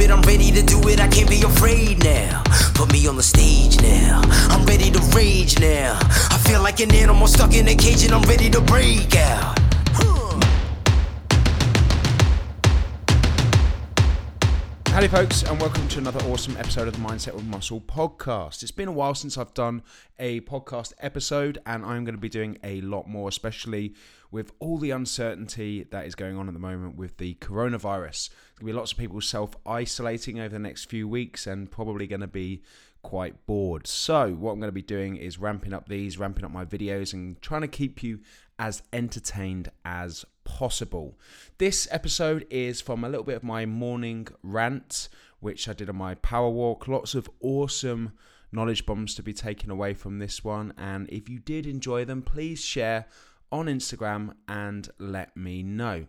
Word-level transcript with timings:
it. 0.00 0.10
I'm 0.10 0.22
ready 0.22 0.50
to 0.50 0.62
do 0.62 0.80
it. 0.88 1.00
I 1.00 1.08
can't 1.08 1.28
be 1.28 1.42
afraid 1.42 2.02
now. 2.02 2.42
Put 2.74 2.92
me 2.92 3.06
on 3.06 3.16
the 3.16 3.22
stage 3.22 3.80
now. 3.80 4.22
I'm 4.50 4.64
ready 4.66 4.90
to 4.90 5.00
rage 5.14 5.58
now. 5.58 5.98
I 6.02 6.38
feel 6.46 6.62
like 6.62 6.80
an 6.80 6.94
animal 6.94 7.26
stuck 7.26 7.54
in 7.54 7.68
a 7.68 7.74
cage 7.74 8.04
and 8.04 8.12
I'm 8.12 8.22
ready 8.22 8.50
to 8.50 8.60
break 8.60 9.16
out. 9.16 9.58
Howdy, 14.86 15.06
folks, 15.06 15.44
and 15.44 15.60
welcome 15.60 15.86
to 15.88 15.98
another 15.98 16.20
awesome 16.24 16.56
episode 16.56 16.88
of 16.88 16.94
the 16.94 17.00
Mindset 17.00 17.34
with 17.34 17.44
Muscle 17.44 17.80
podcast. 17.80 18.62
It's 18.62 18.72
been 18.72 18.88
a 18.88 18.92
while 18.92 19.14
since 19.14 19.38
I've 19.38 19.54
done 19.54 19.82
a 20.18 20.40
podcast 20.40 20.92
episode, 20.98 21.58
and 21.64 21.84
I'm 21.84 22.04
going 22.04 22.16
to 22.16 22.20
be 22.20 22.28
doing 22.28 22.58
a 22.64 22.80
lot 22.80 23.08
more, 23.08 23.28
especially 23.28 23.94
with 24.32 24.52
all 24.58 24.78
the 24.78 24.90
uncertainty 24.90 25.84
that 25.84 26.06
is 26.06 26.14
going 26.16 26.36
on 26.36 26.48
at 26.48 26.54
the 26.54 26.60
moment 26.60 26.96
with 26.96 27.18
the 27.18 27.34
coronavirus. 27.36 28.30
Going 28.60 28.66
to 28.66 28.74
be 28.74 28.78
lots 28.78 28.92
of 28.92 28.98
people 28.98 29.22
self 29.22 29.56
isolating 29.64 30.38
over 30.38 30.50
the 30.50 30.58
next 30.58 30.84
few 30.84 31.08
weeks, 31.08 31.46
and 31.46 31.70
probably 31.70 32.06
going 32.06 32.20
to 32.20 32.26
be 32.26 32.62
quite 33.00 33.46
bored. 33.46 33.86
So, 33.86 34.34
what 34.34 34.52
I'm 34.52 34.60
going 34.60 34.68
to 34.68 34.72
be 34.72 34.82
doing 34.82 35.16
is 35.16 35.38
ramping 35.38 35.72
up 35.72 35.88
these, 35.88 36.18
ramping 36.18 36.44
up 36.44 36.50
my 36.50 36.66
videos, 36.66 37.14
and 37.14 37.40
trying 37.40 37.62
to 37.62 37.68
keep 37.68 38.02
you 38.02 38.20
as 38.58 38.82
entertained 38.92 39.70
as 39.86 40.26
possible. 40.44 41.18
This 41.56 41.88
episode 41.90 42.46
is 42.50 42.82
from 42.82 43.02
a 43.02 43.08
little 43.08 43.24
bit 43.24 43.36
of 43.36 43.42
my 43.42 43.64
morning 43.64 44.28
rant, 44.42 45.08
which 45.38 45.66
I 45.66 45.72
did 45.72 45.88
on 45.88 45.96
my 45.96 46.16
power 46.16 46.50
walk. 46.50 46.86
Lots 46.86 47.14
of 47.14 47.30
awesome 47.40 48.12
knowledge 48.52 48.84
bombs 48.84 49.14
to 49.14 49.22
be 49.22 49.32
taken 49.32 49.70
away 49.70 49.94
from 49.94 50.18
this 50.18 50.44
one. 50.44 50.74
And 50.76 51.08
if 51.08 51.30
you 51.30 51.38
did 51.38 51.66
enjoy 51.66 52.04
them, 52.04 52.20
please 52.20 52.62
share 52.62 53.06
on 53.50 53.68
Instagram 53.68 54.34
and 54.46 54.86
let 54.98 55.34
me 55.34 55.62
know. 55.62 56.04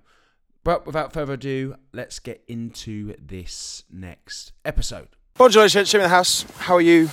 But 0.63 0.85
without 0.85 1.11
further 1.11 1.33
ado, 1.33 1.75
let's 1.91 2.19
get 2.19 2.43
into 2.47 3.15
this 3.19 3.83
next 3.91 4.51
episode. 4.63 5.07
Bonjour, 5.35 5.67
Jim 5.67 5.85
in 5.95 6.01
the 6.01 6.09
house. 6.09 6.45
How 6.59 6.75
are 6.75 6.81
you? 6.81 7.09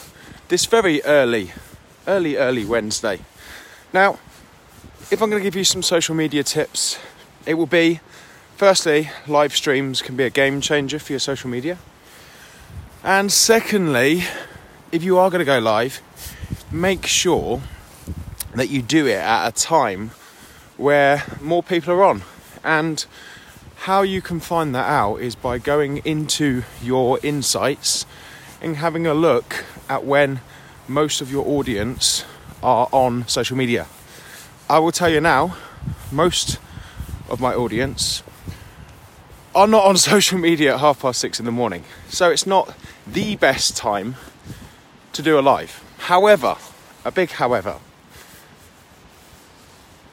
This 0.48 0.66
very 0.66 1.02
early, 1.05 1.52
early, 2.06 2.36
early 2.36 2.66
Wednesday. 2.66 3.20
Now, 3.92 4.18
if 5.10 5.22
I'm 5.22 5.30
going 5.30 5.40
to 5.40 5.46
give 5.46 5.56
you 5.56 5.64
some 5.64 5.82
social 5.82 6.14
media 6.14 6.42
tips, 6.42 6.98
it 7.46 7.55
will 7.55 7.66
be 7.66 8.00
firstly, 8.56 9.08
live 9.27 9.56
streams 9.56 10.02
can 10.02 10.14
be 10.14 10.24
a 10.24 10.30
game 10.30 10.60
changer 10.60 10.98
for 10.98 11.14
your 11.14 11.20
social 11.20 11.48
media. 11.48 11.78
And 13.02 13.33
secondly, 13.33 14.24
if 14.92 15.02
you 15.02 15.16
are 15.16 15.30
going 15.30 15.38
to 15.38 15.46
go 15.46 15.58
live, 15.58 16.02
make 16.70 17.06
sure 17.06 17.62
that 18.55 18.68
you 18.68 18.83
do 18.83 19.06
it 19.06 19.16
at 19.16 19.48
a 19.48 19.52
time 19.52 20.10
where 20.77 21.22
more 21.40 21.62
people 21.62 21.94
are 21.94 22.05
on. 22.05 22.22
And 22.62 23.06
how 23.82 24.02
you 24.02 24.20
can 24.20 24.40
find 24.40 24.74
that 24.74 24.86
out 24.86 25.16
is 25.16 25.34
by 25.36 25.56
going 25.56 25.98
into 25.98 26.64
your 26.82 27.20
insights 27.22 28.04
and 28.60 28.76
having 28.76 29.06
a 29.06 29.14
look 29.14 29.64
at 29.88 30.04
when 30.04 30.40
most 30.88 31.20
of 31.20 31.30
your 31.30 31.46
audience 31.46 32.24
are 32.60 32.88
on 32.92 33.26
social 33.28 33.56
media. 33.56 33.86
I 34.68 34.80
will 34.80 34.90
tell 34.90 35.08
you 35.08 35.20
now, 35.20 35.56
most 36.10 36.58
of 37.30 37.40
my 37.40 37.54
audience 37.54 38.22
are 39.54 39.68
not 39.68 39.84
on 39.84 39.96
social 40.12 40.38
media 40.38 40.74
at 40.74 40.80
half 40.80 41.00
past 41.00 41.20
six 41.20 41.38
in 41.38 41.46
the 41.46 41.52
morning. 41.52 41.84
So 42.08 42.30
it's 42.30 42.46
not 42.46 42.76
the 43.06 43.36
best 43.36 43.76
time 43.76 44.16
to 45.12 45.22
do 45.22 45.38
a 45.38 45.40
live. 45.40 45.84
However, 45.98 46.56
a 47.04 47.12
big 47.12 47.30
however, 47.30 47.76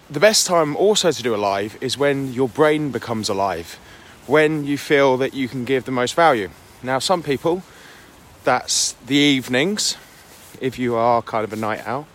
the 0.09 0.19
best 0.19 0.45
time 0.45 0.75
also 0.75 1.11
to 1.11 1.23
do 1.23 1.33
a 1.33 1.37
live 1.37 1.77
is 1.81 1.97
when 1.97 2.33
your 2.33 2.47
brain 2.47 2.91
becomes 2.91 3.29
alive, 3.29 3.79
when 4.27 4.63
you 4.63 4.77
feel 4.77 5.17
that 5.17 5.33
you 5.33 5.47
can 5.47 5.65
give 5.65 5.85
the 5.85 5.91
most 5.91 6.13
value. 6.13 6.49
Now, 6.83 6.99
some 6.99 7.23
people, 7.23 7.63
that's 8.43 8.93
the 9.07 9.15
evenings, 9.15 9.97
if 10.61 10.77
you 10.77 10.95
are 10.95 11.21
kind 11.21 11.43
of 11.43 11.51
a 11.51 11.55
night 11.55 11.85
owl. 11.87 12.07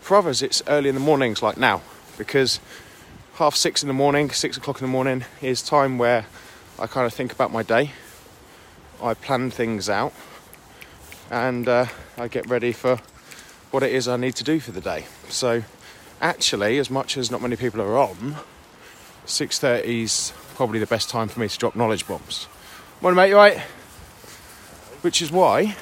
For 0.00 0.16
others, 0.16 0.42
it's 0.42 0.62
early 0.66 0.88
in 0.88 0.94
the 0.94 1.00
mornings, 1.00 1.42
like 1.42 1.56
now, 1.56 1.82
because 2.18 2.58
half 3.34 3.54
six 3.54 3.82
in 3.82 3.86
the 3.86 3.94
morning, 3.94 4.30
six 4.30 4.56
o'clock 4.56 4.80
in 4.80 4.86
the 4.86 4.92
morning 4.92 5.24
is 5.40 5.62
time 5.62 5.98
where 5.98 6.26
I 6.78 6.86
kind 6.86 7.06
of 7.06 7.14
think 7.14 7.32
about 7.32 7.52
my 7.52 7.62
day. 7.62 7.92
I 9.02 9.14
plan 9.14 9.50
things 9.50 9.88
out, 9.88 10.12
and 11.30 11.68
uh, 11.68 11.86
I 12.18 12.26
get 12.26 12.48
ready 12.48 12.72
for 12.72 12.98
what 13.70 13.84
it 13.84 13.92
is 13.92 14.08
I 14.08 14.16
need 14.16 14.34
to 14.36 14.44
do 14.44 14.58
for 14.58 14.72
the 14.72 14.80
day. 14.80 15.06
So, 15.28 15.62
actually, 16.20 16.78
as 16.78 16.90
much 16.90 17.16
as 17.16 17.30
not 17.30 17.42
many 17.42 17.56
people 17.56 17.80
are 17.80 17.98
on, 17.98 18.36
6:30 19.26 20.02
is 20.04 20.32
probably 20.54 20.78
the 20.78 20.86
best 20.86 21.08
time 21.08 21.28
for 21.28 21.40
me 21.40 21.48
to 21.48 21.58
drop 21.58 21.74
knowledge 21.74 22.06
bombs. 22.06 22.46
Morning, 23.00 23.16
mate. 23.16 23.30
You 23.30 23.36
right? 23.36 23.58
Which 25.02 25.22
is 25.22 25.32
why 25.32 25.76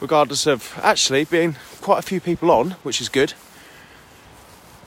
regardless 0.00 0.46
of 0.46 0.78
actually 0.82 1.24
being 1.24 1.56
quite 1.80 1.98
a 1.98 2.02
few 2.02 2.20
people 2.20 2.50
on, 2.50 2.72
which 2.82 3.00
is 3.00 3.08
good. 3.08 3.34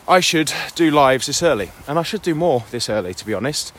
I 0.08 0.20
should 0.20 0.52
do 0.76 0.90
lives 0.90 1.28
this 1.28 1.44
early, 1.44 1.72
and 1.88 2.00
I 2.00 2.04
should 2.04 2.22
do 2.22 2.34
more 2.34 2.64
this 2.72 2.90
early, 2.90 3.14
to 3.14 3.26
be 3.26 3.34
honest. 3.34 3.70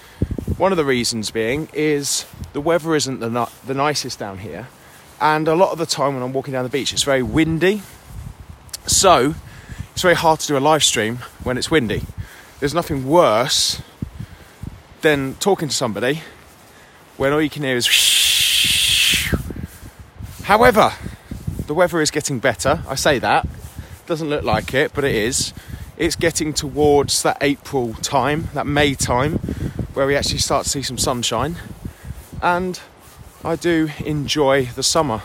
One 0.57 0.73
of 0.73 0.77
the 0.77 0.85
reasons 0.85 1.31
being 1.31 1.69
is 1.73 2.25
the 2.53 2.61
weather 2.61 2.95
isn't 2.95 3.21
the, 3.21 3.49
the 3.67 3.75
nicest 3.75 4.19
down 4.19 4.39
here, 4.39 4.69
and 5.21 5.49
a 5.49 5.55
lot 5.55 5.73
of 5.73 5.79
the 5.79 5.87
time 5.87 6.15
when 6.15 6.23
I'm 6.23 6.33
walking 6.33 6.53
down 6.53 6.65
the 6.65 6.71
beach, 6.71 6.93
it's 6.93 7.03
very 7.03 7.23
windy. 7.23 7.83
So 8.87 9.35
it's 10.01 10.03
very 10.03 10.15
hard 10.15 10.41
to 10.41 10.47
do 10.47 10.57
a 10.57 10.59
live 10.59 10.83
stream 10.83 11.19
when 11.45 11.59
it's 11.59 11.71
windy. 11.71 12.01
There's 12.59 12.73
nothing 12.73 13.07
worse 13.07 13.83
than 15.03 15.35
talking 15.35 15.69
to 15.69 15.75
somebody 15.75 16.23
when 17.19 17.35
all 17.35 17.43
you 17.43 17.51
can 17.51 17.65
hear 17.65 17.77
is. 17.77 17.87
However, 20.45 20.95
the 21.67 21.75
weather 21.75 22.01
is 22.01 22.11
getting 22.11 22.39
better. 22.39 22.83
I 22.89 22.95
say 22.95 23.19
that. 23.19 23.47
Doesn't 24.07 24.31
look 24.31 24.43
like 24.43 24.73
it, 24.73 24.95
but 24.95 25.05
it 25.05 25.15
is. 25.15 25.53
It's 25.99 26.17
getting 26.17 26.55
towards 26.55 27.23
that 27.23 27.37
April 27.43 27.93
time, 27.93 28.49
that 28.55 28.67
May 28.67 28.95
time, 28.95 29.35
where 29.93 30.07
we 30.07 30.17
actually 30.17 30.39
start 30.39 30.65
to 30.65 30.71
see 30.71 30.81
some 30.81 30.97
sunshine. 30.97 31.57
And 32.41 32.81
I 33.45 33.55
do 33.55 33.91
enjoy 34.03 34.65
the 34.65 34.83
summer. 34.83 35.21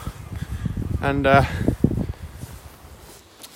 And 1.02 1.25
uh, 1.25 1.46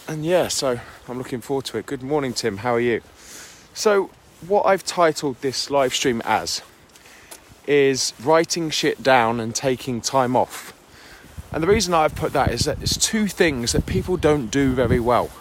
and 0.07 0.25
yeah, 0.25 0.47
so 0.47 0.79
I'm 1.09 1.17
looking 1.17 1.41
forward 1.41 1.65
to 1.65 1.79
it. 1.79 1.87
Good 1.87 2.03
morning, 2.03 2.33
Tim. 2.33 2.57
How 2.57 2.75
are 2.75 2.79
you? 2.79 3.01
So, 3.73 4.11
what 4.47 4.67
I've 4.67 4.85
titled 4.85 5.41
this 5.41 5.71
live 5.71 5.93
stream 5.93 6.21
as 6.23 6.61
is 7.65 8.13
writing 8.23 8.69
shit 8.69 9.01
down 9.01 9.39
and 9.39 9.55
taking 9.55 10.01
time 10.01 10.35
off. 10.35 10.71
And 11.51 11.63
the 11.63 11.67
reason 11.67 11.95
I've 11.95 12.13
put 12.13 12.33
that 12.33 12.51
is 12.51 12.65
that 12.65 12.79
it's 12.81 12.95
two 12.95 13.27
things 13.27 13.71
that 13.71 13.87
people 13.87 14.17
don't 14.17 14.51
do 14.51 14.73
very 14.73 14.99
well. 14.99 15.31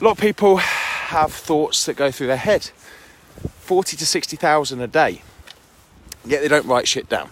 A 0.00 0.04
lot 0.04 0.12
of 0.12 0.18
people 0.18 0.56
have 0.56 1.32
thoughts 1.32 1.84
that 1.84 1.96
go 1.96 2.10
through 2.10 2.28
their 2.28 2.36
head 2.36 2.70
40 3.60 3.98
to 3.98 4.06
60,000 4.06 4.80
a 4.80 4.86
day, 4.86 5.22
yet 6.24 6.40
they 6.40 6.48
don't 6.48 6.66
write 6.66 6.88
shit 6.88 7.08
down. 7.10 7.28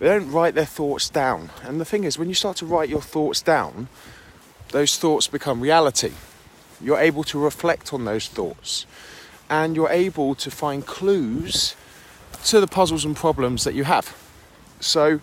They 0.00 0.06
don't 0.08 0.32
write 0.32 0.54
their 0.54 0.64
thoughts 0.64 1.08
down. 1.08 1.50
And 1.62 1.80
the 1.80 1.84
thing 1.84 2.02
is, 2.02 2.18
when 2.18 2.28
you 2.28 2.34
start 2.34 2.56
to 2.56 2.66
write 2.66 2.88
your 2.88 3.02
thoughts 3.02 3.42
down, 3.42 3.86
those 4.72 4.98
thoughts 4.98 5.26
become 5.26 5.60
reality. 5.60 6.12
You're 6.80 6.98
able 6.98 7.24
to 7.24 7.38
reflect 7.38 7.92
on 7.92 8.04
those 8.04 8.28
thoughts 8.28 8.86
and 9.50 9.74
you're 9.74 9.90
able 9.90 10.34
to 10.36 10.50
find 10.50 10.86
clues 10.86 11.74
to 12.44 12.60
the 12.60 12.66
puzzles 12.68 13.04
and 13.04 13.16
problems 13.16 13.64
that 13.64 13.74
you 13.74 13.84
have. 13.84 14.16
So, 14.78 15.20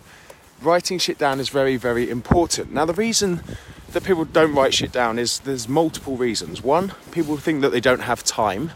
writing 0.62 0.98
shit 0.98 1.18
down 1.18 1.40
is 1.40 1.48
very, 1.48 1.76
very 1.76 2.10
important. 2.10 2.72
Now, 2.72 2.84
the 2.84 2.92
reason 2.92 3.42
that 3.92 4.04
people 4.04 4.26
don't 4.26 4.54
write 4.54 4.74
shit 4.74 4.92
down 4.92 5.18
is 5.18 5.40
there's 5.40 5.66
multiple 5.66 6.16
reasons. 6.16 6.62
One, 6.62 6.92
people 7.10 7.38
think 7.38 7.62
that 7.62 7.70
they 7.70 7.80
don't 7.80 8.02
have 8.02 8.22
time. 8.22 8.72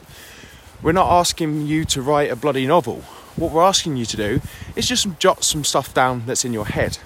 We're 0.82 0.92
not 0.92 1.10
asking 1.10 1.66
you 1.66 1.84
to 1.86 2.02
write 2.02 2.30
a 2.30 2.36
bloody 2.36 2.66
novel. 2.66 3.02
What 3.36 3.52
we're 3.52 3.62
asking 3.62 3.96
you 3.96 4.06
to 4.06 4.16
do 4.16 4.40
is 4.74 4.88
just 4.88 5.06
jot 5.18 5.44
some 5.44 5.64
stuff 5.64 5.92
down 5.94 6.24
that's 6.26 6.44
in 6.44 6.52
your 6.52 6.66
head. 6.66 6.98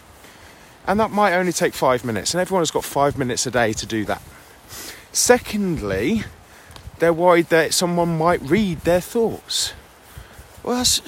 And 0.87 1.00
that 1.00 1.11
might 1.11 1.35
only 1.35 1.53
take 1.53 1.75
five 1.75 2.05
minutes, 2.05 2.33
and 2.33 2.41
everyone 2.41 2.61
has 2.61 2.71
got 2.71 2.85
five 2.85 3.19
minutes 3.19 3.47
a 3.47 3.50
day 3.50 3.73
to 3.73 3.87
do 3.87 4.05
that. 4.05 4.23
Secondly, 5.12 6.25
they're 6.99 7.12
worried 7.12 7.49
that 7.49 7.75
someone 7.75 8.17
might 8.17 8.41
read 8.43 8.81
their 8.81 9.00
thoughts. 9.00 9.73
Well, 10.62 10.77
that's, 10.77 11.03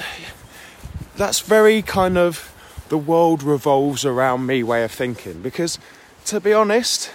that's 1.16 1.40
very 1.40 1.82
kind 1.82 2.18
of 2.18 2.54
the 2.88 2.98
world 2.98 3.42
revolves 3.42 4.04
around 4.04 4.46
me 4.46 4.62
way 4.62 4.82
of 4.84 4.90
thinking 4.90 5.42
because 5.42 5.78
to 6.24 6.40
be 6.40 6.52
honest 6.52 7.10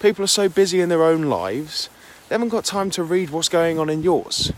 people 0.00 0.24
are 0.24 0.28
so 0.28 0.48
busy 0.48 0.80
in 0.80 0.88
their 0.88 1.02
own 1.02 1.22
lives 1.22 1.88
they 2.28 2.34
haven't 2.34 2.48
got 2.48 2.64
time 2.64 2.90
to 2.90 3.02
read 3.02 3.30
what's 3.30 3.48
going 3.48 3.78
on 3.78 3.90
in 3.90 4.02
yours 4.02 4.52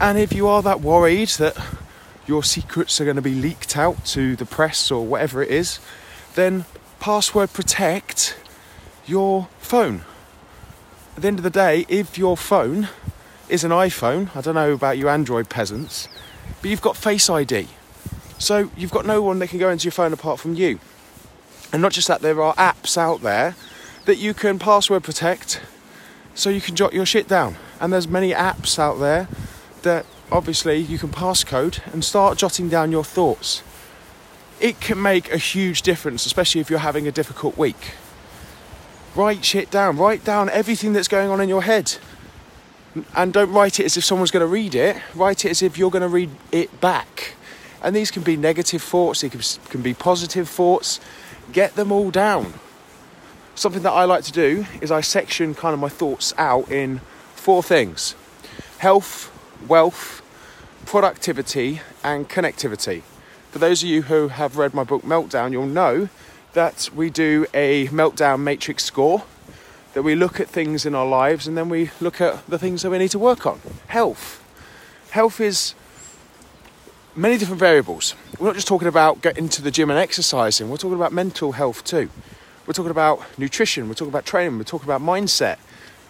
and 0.00 0.18
if 0.18 0.32
you 0.32 0.46
are 0.46 0.62
that 0.62 0.80
worried 0.80 1.28
that 1.30 1.56
your 2.26 2.42
secrets 2.42 3.00
are 3.00 3.04
going 3.04 3.16
to 3.16 3.22
be 3.22 3.34
leaked 3.34 3.76
out 3.76 4.04
to 4.04 4.36
the 4.36 4.44
press 4.44 4.90
or 4.90 5.06
whatever 5.06 5.42
it 5.42 5.50
is 5.50 5.78
then 6.34 6.64
password 7.00 7.52
protect 7.52 8.36
your 9.06 9.48
phone 9.58 10.04
at 11.16 11.22
the 11.22 11.28
end 11.28 11.38
of 11.38 11.42
the 11.42 11.50
day 11.50 11.84
if 11.88 12.16
your 12.16 12.36
phone 12.36 12.88
is 13.48 13.64
an 13.64 13.70
iphone 13.70 14.34
i 14.36 14.40
don't 14.40 14.54
know 14.54 14.72
about 14.72 14.96
you 14.96 15.08
android 15.08 15.48
peasants 15.48 16.08
but 16.60 16.70
you've 16.70 16.80
got 16.80 16.96
face 16.96 17.28
id 17.28 17.68
So 18.42 18.70
you've 18.76 18.90
got 18.90 19.06
no 19.06 19.22
one 19.22 19.38
that 19.38 19.50
can 19.50 19.60
go 19.60 19.70
into 19.70 19.84
your 19.84 19.92
phone 19.92 20.12
apart 20.12 20.40
from 20.40 20.54
you. 20.54 20.80
And 21.72 21.80
not 21.80 21.92
just 21.92 22.08
that, 22.08 22.22
there 22.22 22.42
are 22.42 22.54
apps 22.56 22.98
out 22.98 23.20
there 23.20 23.54
that 24.04 24.18
you 24.18 24.34
can 24.34 24.58
password 24.58 25.04
protect 25.04 25.60
so 26.34 26.50
you 26.50 26.60
can 26.60 26.74
jot 26.74 26.92
your 26.92 27.06
shit 27.06 27.28
down. 27.28 27.54
And 27.80 27.92
there's 27.92 28.08
many 28.08 28.32
apps 28.32 28.80
out 28.80 28.98
there 28.98 29.28
that 29.82 30.06
obviously 30.32 30.78
you 30.78 30.98
can 30.98 31.10
passcode 31.10 31.78
and 31.92 32.04
start 32.04 32.36
jotting 32.36 32.68
down 32.68 32.90
your 32.90 33.04
thoughts. 33.04 33.62
It 34.62 34.78
can 34.78 35.02
make 35.02 35.32
a 35.32 35.38
huge 35.38 35.82
difference, 35.82 36.24
especially 36.24 36.60
if 36.60 36.70
you're 36.70 36.78
having 36.78 37.08
a 37.08 37.12
difficult 37.12 37.58
week. 37.58 37.94
Write 39.16 39.44
shit 39.44 39.72
down, 39.72 39.98
write 39.98 40.24
down 40.24 40.48
everything 40.50 40.92
that's 40.92 41.08
going 41.08 41.30
on 41.30 41.40
in 41.40 41.48
your 41.48 41.62
head. 41.62 41.96
And 43.16 43.32
don't 43.32 43.50
write 43.50 43.80
it 43.80 43.86
as 43.86 43.96
if 43.96 44.04
someone's 44.04 44.30
going 44.30 44.46
to 44.46 44.46
read 44.46 44.76
it, 44.76 44.96
write 45.16 45.44
it 45.44 45.50
as 45.50 45.62
if 45.62 45.76
you're 45.76 45.90
going 45.90 46.02
to 46.02 46.08
read 46.08 46.30
it 46.52 46.80
back. 46.80 47.34
And 47.82 47.96
these 47.96 48.12
can 48.12 48.22
be 48.22 48.36
negative 48.36 48.82
thoughts, 48.82 49.22
they 49.22 49.28
can, 49.28 49.40
can 49.68 49.82
be 49.82 49.94
positive 49.94 50.48
thoughts. 50.48 51.00
Get 51.50 51.74
them 51.74 51.90
all 51.90 52.12
down. 52.12 52.54
Something 53.56 53.82
that 53.82 53.90
I 53.90 54.04
like 54.04 54.22
to 54.24 54.32
do 54.32 54.64
is 54.80 54.92
I 54.92 55.00
section 55.00 55.56
kind 55.56 55.74
of 55.74 55.80
my 55.80 55.88
thoughts 55.88 56.32
out 56.38 56.70
in 56.70 57.00
four 57.34 57.64
things 57.64 58.14
health, 58.78 59.32
wealth, 59.66 60.22
productivity, 60.86 61.80
and 62.04 62.28
connectivity. 62.28 63.02
For 63.52 63.58
those 63.58 63.82
of 63.82 63.88
you 63.90 64.00
who 64.00 64.28
have 64.28 64.56
read 64.56 64.72
my 64.72 64.82
book 64.82 65.02
Meltdown, 65.02 65.52
you'll 65.52 65.66
know 65.66 66.08
that 66.54 66.88
we 66.94 67.10
do 67.10 67.44
a 67.52 67.86
meltdown 67.88 68.40
matrix 68.40 68.82
score, 68.82 69.24
that 69.92 70.02
we 70.02 70.14
look 70.14 70.40
at 70.40 70.48
things 70.48 70.86
in 70.86 70.94
our 70.94 71.04
lives 71.04 71.46
and 71.46 71.54
then 71.54 71.68
we 71.68 71.90
look 72.00 72.18
at 72.18 72.46
the 72.46 72.58
things 72.58 72.80
that 72.80 72.88
we 72.88 72.96
need 72.96 73.10
to 73.10 73.18
work 73.18 73.44
on. 73.44 73.60
Health. 73.88 74.42
Health 75.10 75.38
is 75.38 75.74
many 77.14 77.36
different 77.36 77.60
variables. 77.60 78.14
We're 78.38 78.46
not 78.46 78.54
just 78.54 78.66
talking 78.66 78.88
about 78.88 79.20
getting 79.20 79.50
to 79.50 79.60
the 79.60 79.70
gym 79.70 79.90
and 79.90 79.98
exercising, 79.98 80.70
we're 80.70 80.78
talking 80.78 80.96
about 80.96 81.12
mental 81.12 81.52
health 81.52 81.84
too. 81.84 82.08
We're 82.66 82.72
talking 82.72 82.90
about 82.90 83.20
nutrition, 83.38 83.86
we're 83.86 83.94
talking 83.94 84.12
about 84.12 84.24
training, 84.24 84.56
we're 84.56 84.64
talking 84.64 84.88
about 84.88 85.02
mindset, 85.02 85.58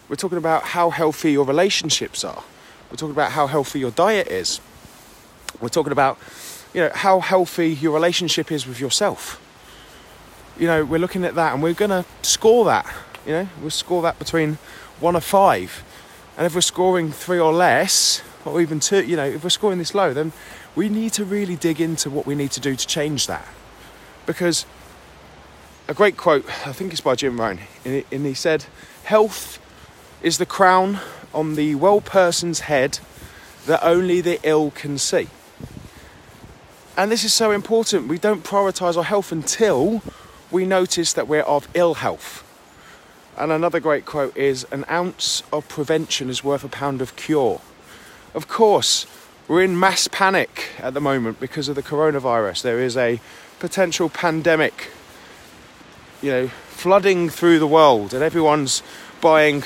we're 0.08 0.14
talking 0.14 0.38
about 0.38 0.62
how 0.62 0.90
healthy 0.90 1.32
your 1.32 1.44
relationships 1.44 2.22
are, 2.22 2.44
we're 2.88 2.98
talking 2.98 3.10
about 3.10 3.32
how 3.32 3.48
healthy 3.48 3.80
your 3.80 3.90
diet 3.90 4.28
is, 4.28 4.60
we're 5.60 5.70
talking 5.70 5.90
about 5.90 6.20
you 6.74 6.80
know 6.80 6.90
how 6.94 7.20
healthy 7.20 7.70
your 7.70 7.92
relationship 7.92 8.50
is 8.50 8.66
with 8.66 8.80
yourself. 8.80 9.40
You 10.58 10.66
know, 10.66 10.84
we're 10.84 10.98
looking 10.98 11.24
at 11.24 11.34
that 11.34 11.54
and 11.54 11.62
we're 11.62 11.74
gonna 11.74 12.04
score 12.22 12.64
that. 12.66 12.86
You 13.26 13.32
know, 13.32 13.48
we'll 13.60 13.70
score 13.70 14.02
that 14.02 14.18
between 14.18 14.58
one 15.00 15.16
or 15.16 15.20
five. 15.20 15.84
And 16.36 16.46
if 16.46 16.54
we're 16.54 16.60
scoring 16.62 17.12
three 17.12 17.38
or 17.38 17.52
less, 17.52 18.22
or 18.44 18.60
even 18.60 18.80
two, 18.80 19.04
you 19.04 19.16
know, 19.16 19.24
if 19.24 19.44
we're 19.44 19.50
scoring 19.50 19.78
this 19.78 19.94
low, 19.94 20.12
then 20.12 20.32
we 20.74 20.88
need 20.88 21.12
to 21.14 21.24
really 21.24 21.56
dig 21.56 21.80
into 21.80 22.10
what 22.10 22.26
we 22.26 22.34
need 22.34 22.50
to 22.52 22.60
do 22.60 22.74
to 22.74 22.86
change 22.86 23.26
that. 23.26 23.46
Because 24.24 24.64
a 25.88 25.94
great 25.94 26.16
quote, 26.16 26.46
I 26.66 26.72
think 26.72 26.92
it's 26.92 27.00
by 27.00 27.14
Jim 27.14 27.40
Rohn, 27.40 27.58
and 27.84 28.04
he 28.10 28.34
said, 28.34 28.66
Health 29.04 29.58
is 30.22 30.38
the 30.38 30.46
crown 30.46 31.00
on 31.34 31.54
the 31.54 31.74
well 31.74 32.00
person's 32.00 32.60
head 32.60 32.98
that 33.66 33.84
only 33.84 34.20
the 34.20 34.38
ill 34.42 34.70
can 34.70 34.98
see. 34.98 35.28
And 36.96 37.10
this 37.10 37.24
is 37.24 37.32
so 37.32 37.52
important. 37.52 38.08
We 38.08 38.18
don't 38.18 38.44
prioritize 38.44 38.96
our 38.96 39.04
health 39.04 39.32
until 39.32 40.02
we 40.50 40.66
notice 40.66 41.14
that 41.14 41.26
we're 41.26 41.42
of 41.42 41.66
ill 41.72 41.94
health. 41.94 42.44
And 43.36 43.50
another 43.50 43.80
great 43.80 44.04
quote 44.04 44.36
is 44.36 44.66
an 44.70 44.84
ounce 44.90 45.42
of 45.52 45.66
prevention 45.68 46.28
is 46.28 46.44
worth 46.44 46.64
a 46.64 46.68
pound 46.68 47.00
of 47.00 47.16
cure. 47.16 47.62
Of 48.34 48.46
course, 48.46 49.06
we're 49.48 49.62
in 49.62 49.78
mass 49.78 50.06
panic 50.06 50.68
at 50.78 50.92
the 50.92 51.00
moment 51.00 51.40
because 51.40 51.68
of 51.68 51.76
the 51.76 51.82
coronavirus. 51.82 52.62
There 52.62 52.80
is 52.80 52.96
a 52.96 53.20
potential 53.58 54.10
pandemic, 54.10 54.90
you 56.20 56.30
know, 56.30 56.48
flooding 56.48 57.30
through 57.30 57.58
the 57.58 57.66
world, 57.66 58.12
and 58.12 58.22
everyone's 58.22 58.82
buying 59.22 59.64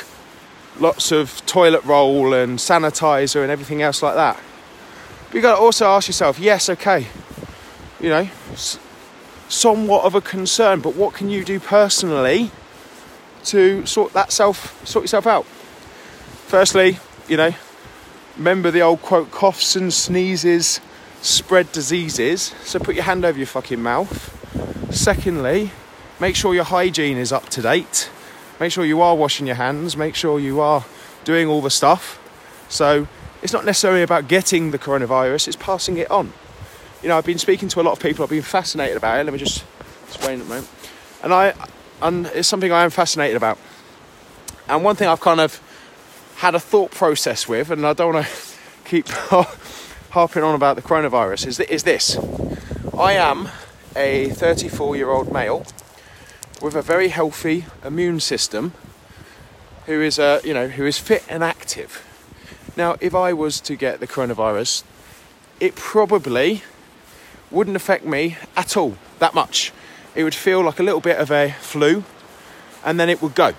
lots 0.79 1.11
of 1.11 1.45
toilet 1.47 1.83
roll 1.85 2.33
and 2.35 2.59
sanitizer 2.59 3.43
and 3.43 3.51
everything 3.51 3.83
else 3.83 4.01
like 4.03 4.15
that. 4.15 4.41
You've 5.37 5.43
got 5.43 5.57
to 5.57 5.61
also 5.61 5.85
ask 5.89 6.09
yourself 6.09 6.39
yes, 6.39 6.71
okay, 6.71 7.09
you 8.01 8.09
know, 8.09 8.27
somewhat 9.51 10.07
of 10.07 10.15
a 10.15 10.23
concern, 10.23 10.81
but 10.81 10.97
what 10.97 11.13
can 11.13 11.29
you 11.29 11.45
do 11.45 11.61
personally 11.61 12.51
to 13.45 13.85
sort 13.85 14.15
that 14.15 14.33
self 14.33 14.83
sort 14.89 15.03
yourself 15.03 15.27
out? 15.27 15.45
Firstly, 16.47 17.01
you 17.29 17.37
know, 17.37 17.55
remember 18.39 18.71
the 18.71 18.81
old 18.81 19.03
quote 19.03 19.31
coughs 19.31 19.77
and 19.77 19.93
sneezes 19.93 20.81
spread 21.21 21.71
diseases. 21.71 22.55
So 22.65 22.79
put 22.79 22.95
your 22.95 23.05
hand 23.05 23.27
over 23.27 23.37
your 23.37 23.47
fucking 23.47 23.83
mouth. 23.83 24.91
Secondly 24.91 25.71
make 26.19 26.35
sure 26.35 26.55
your 26.55 26.65
hygiene 26.65 27.19
is 27.19 27.31
up 27.31 27.51
to 27.51 27.61
date. 27.61 28.09
Make 28.59 28.73
sure 28.73 28.87
you 28.87 29.03
are 29.03 29.15
washing 29.15 29.47
your 29.47 29.57
hands. 29.57 29.99
Make 29.99 30.15
sure 30.15 30.41
you 30.41 30.63
are 30.63 30.87
doing 31.25 31.47
all 31.47 31.61
the 31.61 31.69
stuff. 31.69 32.19
So 32.71 33.07
it's 33.47 33.53
not 33.53 33.65
necessarily 33.65 34.03
about 34.03 34.29
getting 34.29 34.71
the 34.73 34.79
coronavirus 34.79 35.49
it's 35.49 35.57
passing 35.57 35.97
it 35.97 36.11
on 36.11 36.33
you 37.03 37.09
know 37.09 37.17
i've 37.17 37.25
been 37.25 37.39
speaking 37.39 37.69
to 37.69 37.81
a 37.81 37.83
lot 37.83 37.93
of 37.93 38.01
people 38.01 38.23
i've 38.23 38.31
been 38.31 38.43
fascinated 38.43 38.97
about 38.97 39.19
it 39.19 39.25
let 39.25 39.33
me 39.33 39.39
just 39.39 39.65
explain 40.09 40.41
it 40.41 40.43
a 40.43 40.47
moment 40.47 40.69
and 41.23 41.33
i 41.33 41.55
and 42.03 42.27
it's 42.27 42.49
something 42.49 42.73
i 42.73 42.83
am 42.83 42.91
fascinated 42.91 43.37
about 43.37 43.59
and 44.69 44.85
one 44.85 44.97
thing 44.97 45.09
i've 45.09 45.21
kind 45.21 45.41
of 45.41 45.61
had 46.37 46.55
a 46.55 46.61
thought 46.61 46.91
process 46.91 47.49
with, 47.49 47.71
and 47.71 47.87
I 47.87 47.93
don't 47.95 48.15
want 48.15 48.27
to 48.27 48.33
keep 48.85 49.09
harping 50.11 50.43
on 50.43 50.55
about 50.55 50.77
the 50.77 50.83
coronavirus, 50.83 51.47
is, 51.47 51.61
is 51.61 51.83
this. 51.83 52.17
I 52.97 53.13
am 53.13 53.49
a 53.95 54.31
34 54.31 54.97
year 54.97 55.11
old 55.11 55.33
male 55.33 55.67
with 56.61 56.75
a 56.75 56.83
very 56.83 57.09
healthy 57.09 57.67
immune 57.85 58.21
system 58.21 58.73
who 59.87 60.01
is, 60.01 60.19
uh, 60.19 60.41
you 60.45 60.53
know, 60.53 60.69
who 60.69 60.85
is 60.85 60.99
fit 60.99 61.25
and 61.29 61.43
active. 61.43 62.03
Now, 62.77 62.97
if 63.01 63.15
I 63.15 63.33
was 63.33 63.59
to 63.63 63.75
get 63.75 64.01
the 64.01 64.07
coronavirus, 64.07 64.85
it 65.61 65.75
probably 65.77 66.63
wouldn't 67.51 67.77
affect 67.77 68.05
me 68.05 68.37
at 68.55 68.77
all 68.77 68.99
that 69.19 69.33
much. 69.33 69.73
It 70.15 70.25
would 70.25 70.35
feel 70.35 70.63
like 70.63 70.79
a 70.79 70.83
little 70.83 71.01
bit 71.01 71.19
of 71.19 71.31
a 71.31 71.53
flu 71.53 72.05
and 72.85 73.01
then 73.01 73.09
it 73.09 73.23
would 73.23 73.35
go. 73.35 73.55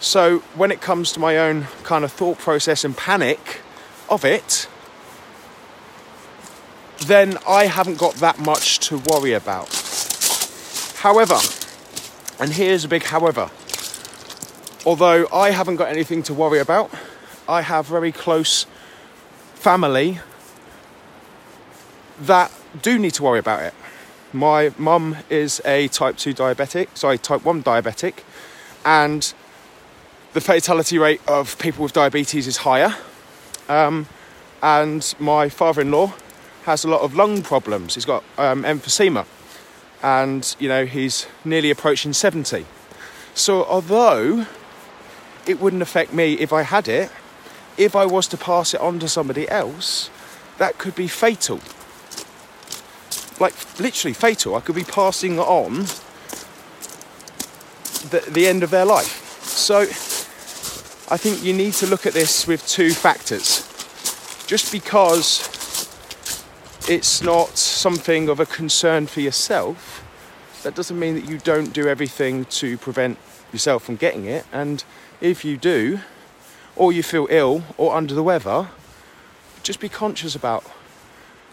So 0.00 0.38
when 0.54 0.70
it 0.70 0.80
comes 0.80 1.12
to 1.12 1.20
my 1.20 1.36
own 1.36 1.66
kind 1.82 2.04
of 2.04 2.12
thought 2.12 2.38
process 2.38 2.84
and 2.84 2.96
panic 2.96 3.60
of 4.08 4.24
it, 4.24 4.66
then 7.06 7.36
I 7.46 7.66
haven't 7.66 7.98
got 7.98 8.14
that 8.14 8.38
much 8.38 8.78
to 8.88 8.98
worry 8.98 9.32
about. 9.32 9.68
However, 10.96 11.38
and 12.40 12.52
here's 12.52 12.84
a 12.84 12.88
big 12.88 13.02
however, 13.02 13.50
although 14.86 15.26
I 15.32 15.50
haven't 15.50 15.76
got 15.76 15.88
anything 15.88 16.22
to 16.24 16.34
worry 16.34 16.60
about, 16.60 16.90
I 17.48 17.62
have 17.62 17.86
very 17.86 18.12
close 18.12 18.66
family 19.54 20.20
that 22.20 22.52
do 22.82 22.98
need 22.98 23.14
to 23.14 23.22
worry 23.22 23.38
about 23.38 23.62
it. 23.62 23.72
My 24.34 24.70
mum 24.76 25.16
is 25.30 25.62
a 25.64 25.88
type 25.88 26.18
2 26.18 26.34
diabetic, 26.34 26.88
sorry, 26.94 27.16
type 27.16 27.46
1 27.46 27.62
diabetic, 27.62 28.22
and 28.84 29.32
the 30.34 30.42
fatality 30.42 30.98
rate 30.98 31.22
of 31.26 31.58
people 31.58 31.82
with 31.84 31.94
diabetes 31.94 32.46
is 32.46 32.58
higher. 32.58 32.94
Um, 33.66 34.08
and 34.62 35.14
my 35.18 35.48
father 35.48 35.80
in 35.80 35.90
law 35.90 36.12
has 36.64 36.84
a 36.84 36.88
lot 36.88 37.00
of 37.00 37.14
lung 37.14 37.40
problems. 37.40 37.94
He's 37.94 38.04
got 38.04 38.24
um, 38.36 38.64
emphysema, 38.64 39.24
and 40.02 40.54
you 40.58 40.68
know, 40.68 40.84
he's 40.84 41.26
nearly 41.46 41.70
approaching 41.70 42.12
70. 42.12 42.66
So, 43.32 43.64
although 43.64 44.44
it 45.46 45.60
wouldn't 45.60 45.80
affect 45.80 46.12
me 46.12 46.34
if 46.34 46.52
I 46.52 46.62
had 46.62 46.88
it, 46.88 47.10
if 47.78 47.96
I 47.96 48.04
was 48.04 48.26
to 48.28 48.36
pass 48.36 48.74
it 48.74 48.80
on 48.80 48.98
to 48.98 49.08
somebody 49.08 49.48
else, 49.48 50.10
that 50.58 50.76
could 50.76 50.94
be 50.94 51.08
fatal. 51.08 51.60
Like, 53.40 53.54
literally 53.78 54.12
fatal. 54.12 54.56
I 54.56 54.60
could 54.60 54.74
be 54.74 54.84
passing 54.84 55.38
on 55.38 55.86
the, 58.10 58.24
the 58.28 58.48
end 58.48 58.64
of 58.64 58.70
their 58.70 58.84
life. 58.84 59.42
So, 59.44 59.82
I 61.10 61.16
think 61.16 61.42
you 61.42 61.54
need 61.54 61.72
to 61.74 61.86
look 61.86 62.04
at 62.04 62.12
this 62.12 62.46
with 62.46 62.66
two 62.66 62.90
factors. 62.90 63.64
Just 64.46 64.72
because 64.72 65.40
it's 66.88 67.22
not 67.22 67.56
something 67.56 68.28
of 68.28 68.40
a 68.40 68.46
concern 68.46 69.06
for 69.06 69.20
yourself, 69.20 70.04
that 70.64 70.74
doesn't 70.74 70.98
mean 70.98 71.14
that 71.14 71.24
you 71.26 71.38
don't 71.38 71.72
do 71.72 71.86
everything 71.86 72.44
to 72.46 72.76
prevent 72.76 73.18
yourself 73.52 73.84
from 73.84 73.96
getting 73.96 74.24
it. 74.24 74.44
And 74.52 74.82
if 75.20 75.44
you 75.44 75.56
do, 75.56 76.00
or 76.78 76.92
you 76.92 77.02
feel 77.02 77.26
ill 77.30 77.62
or 77.76 77.94
under 77.94 78.14
the 78.14 78.22
weather, 78.22 78.68
just 79.62 79.80
be 79.80 79.88
conscious 79.88 80.34
about 80.34 80.64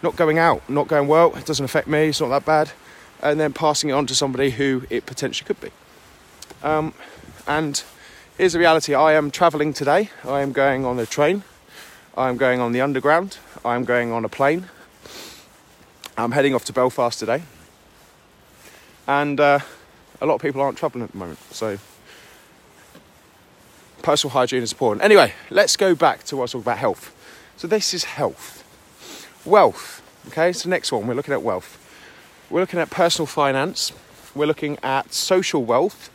not 0.02 0.16
going 0.16 0.38
out, 0.38 0.68
not 0.70 0.88
going, 0.88 1.08
well, 1.08 1.34
it 1.36 1.44
doesn't 1.44 1.64
affect 1.64 1.88
me, 1.88 2.08
it's 2.08 2.20
not 2.20 2.28
that 2.28 2.44
bad, 2.44 2.70
and 3.22 3.38
then 3.38 3.52
passing 3.52 3.90
it 3.90 3.92
on 3.92 4.06
to 4.06 4.14
somebody 4.14 4.50
who 4.50 4.84
it 4.88 5.04
potentially 5.04 5.46
could 5.46 5.60
be. 5.60 5.70
Um, 6.62 6.94
and 7.46 7.82
Here's 8.38 8.52
the 8.52 8.58
reality 8.58 8.94
I 8.94 9.14
am 9.14 9.30
travelling 9.30 9.72
today. 9.72 10.10
I 10.22 10.42
am 10.42 10.52
going 10.52 10.84
on 10.84 10.98
a 10.98 11.06
train. 11.06 11.42
I 12.14 12.28
am 12.28 12.36
going 12.36 12.60
on 12.60 12.72
the 12.72 12.82
underground. 12.82 13.38
I 13.64 13.76
am 13.76 13.86
going 13.86 14.12
on 14.12 14.26
a 14.26 14.28
plane. 14.28 14.68
I'm 16.18 16.32
heading 16.32 16.54
off 16.54 16.62
to 16.66 16.74
Belfast 16.74 17.18
today, 17.18 17.44
and 19.06 19.40
uh, 19.40 19.60
a 20.20 20.26
lot 20.26 20.34
of 20.34 20.42
people 20.42 20.60
aren't 20.60 20.76
travelling 20.76 21.04
at 21.04 21.12
the 21.12 21.16
moment, 21.16 21.38
so 21.50 21.78
personal 24.06 24.30
hygiene 24.30 24.62
is 24.62 24.70
important. 24.70 25.04
Anyway, 25.04 25.34
let's 25.50 25.76
go 25.76 25.92
back 25.92 26.22
to 26.22 26.36
what 26.36 26.42
I 26.42 26.44
was 26.44 26.52
talking 26.52 26.62
about 26.62 26.78
health. 26.78 27.12
So 27.56 27.66
this 27.66 27.92
is 27.92 28.04
health, 28.04 28.62
wealth. 29.44 30.00
Okay, 30.28 30.52
so 30.52 30.68
next 30.68 30.92
one 30.92 31.08
we're 31.08 31.14
looking 31.14 31.34
at 31.34 31.42
wealth. 31.42 31.76
We're 32.48 32.60
looking 32.60 32.78
at 32.78 32.88
personal 32.88 33.26
finance. 33.26 33.92
We're 34.32 34.46
looking 34.46 34.78
at 34.80 35.12
social 35.12 35.64
wealth, 35.64 36.08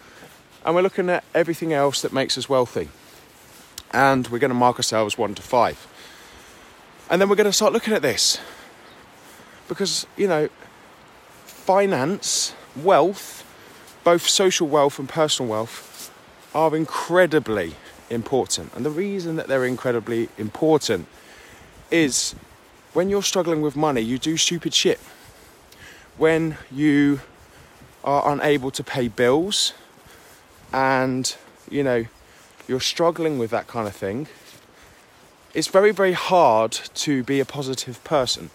and 0.63 0.73
we're 0.73 0.83
looking 0.83 1.09
at 1.09 1.25
everything 1.35 1.73
else 1.73 2.01
that 2.01 2.13
makes 2.13 2.37
us 2.37 2.47
wealthy. 2.47 2.87
And 3.91 4.25
we're 4.29 4.39
going 4.39 4.51
to 4.51 4.61
mark 4.65 4.77
ourselves 4.77 5.17
one 5.17 5.35
to 5.35 5.41
five. 5.41 5.85
And 7.09 7.19
then 7.21 7.27
we're 7.27 7.35
going 7.35 7.51
to 7.51 7.59
start 7.61 7.73
looking 7.73 7.93
at 7.93 8.01
this 8.01 8.39
because 9.67 10.07
you 10.15 10.29
know, 10.29 10.47
finance, 11.43 12.55
wealth, 12.73 13.43
both 14.05 14.29
social 14.29 14.69
wealth 14.69 14.97
and 14.97 15.09
personal 15.09 15.51
wealth, 15.51 15.90
are 16.53 16.75
incredibly 16.75 17.75
important. 18.09 18.73
And 18.75 18.85
the 18.85 18.89
reason 18.89 19.35
that 19.37 19.47
they're 19.47 19.65
incredibly 19.65 20.29
important 20.37 21.07
is 21.89 22.35
when 22.93 23.09
you're 23.09 23.23
struggling 23.23 23.61
with 23.61 23.75
money, 23.75 24.01
you 24.01 24.17
do 24.17 24.37
stupid 24.37 24.73
shit. 24.73 24.99
When 26.17 26.57
you 26.71 27.21
are 28.03 28.31
unable 28.31 28.71
to 28.71 28.83
pay 28.83 29.07
bills 29.07 29.73
and 30.73 31.35
you 31.69 31.83
know 31.83 32.05
you're 32.67 32.79
struggling 32.79 33.37
with 33.37 33.51
that 33.51 33.67
kind 33.67 33.87
of 33.87 33.95
thing, 33.95 34.27
it's 35.53 35.67
very, 35.67 35.91
very 35.91 36.13
hard 36.13 36.71
to 36.71 37.23
be 37.23 37.39
a 37.39 37.45
positive 37.45 38.03
person. 38.03 38.49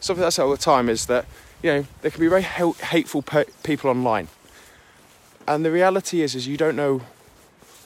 Something 0.00 0.22
that's 0.22 0.38
all 0.38 0.50
the 0.50 0.56
time 0.56 0.88
is 0.88 1.06
that 1.06 1.26
you 1.62 1.70
know 1.72 1.86
there 2.00 2.10
can 2.10 2.20
be 2.20 2.28
very 2.28 2.42
hateful 2.42 3.22
pe- 3.22 3.44
people 3.62 3.90
online, 3.90 4.28
and 5.46 5.64
the 5.64 5.70
reality 5.70 6.22
is 6.22 6.34
is 6.34 6.46
you 6.46 6.56
don't 6.56 6.76
know 6.76 7.02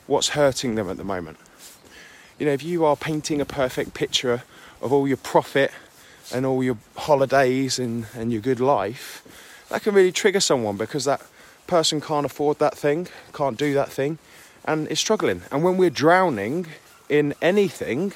what's 0.07 0.31
hurting 0.31 0.75
them 0.75 0.89
at 0.89 0.97
the 0.97 1.05
moment. 1.05 1.39
You 2.39 2.47
know, 2.47 2.53
if 2.53 2.63
you 2.63 2.85
are 2.85 2.97
painting 2.97 3.41
a 3.41 3.45
perfect 3.45 3.95
picture 3.95 4.43
of 4.83 4.93
all 4.93 5.09
your 5.09 5.17
profit 5.17 5.73
and 6.33 6.45
all 6.45 6.63
your 6.63 6.77
holidays 6.97 7.79
and, 7.79 8.07
and 8.15 8.31
your 8.31 8.41
good 8.41 8.61
life, 8.61 9.23
that 9.71 9.83
can 9.83 9.95
really 9.95 10.13
trigger 10.13 10.41
someone 10.41 10.77
because 10.77 11.05
that 11.05 11.23
person 11.67 12.01
can't 12.01 12.27
afford 12.27 12.59
that 12.59 12.77
thing, 12.77 13.09
can't 13.33 13.59
do 13.59 13.75
that 13.75 13.91
thing, 13.91 14.19
and 14.65 14.87
is 14.89 15.01
struggling. 15.01 15.43
And 15.51 15.65
when 15.65 15.77
we're 15.77 15.91
drowning 15.91 16.67
in 17.09 17.35
anything, 17.41 18.13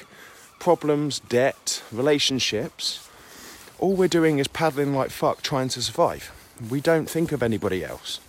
problems, 0.59 1.19
debt, 1.19 1.81
relationships, 1.91 3.09
all 3.79 3.95
we're 3.95 4.07
doing 4.07 4.39
is 4.39 4.47
paddling 4.47 4.93
like 4.93 5.09
fuck 5.09 5.41
trying 5.41 5.69
to 5.69 5.81
survive. 5.81 6.31
We 6.69 6.79
don't 6.79 7.09
think 7.09 7.31
of 7.31 7.41
anybody 7.41 7.83
else. 7.83 8.19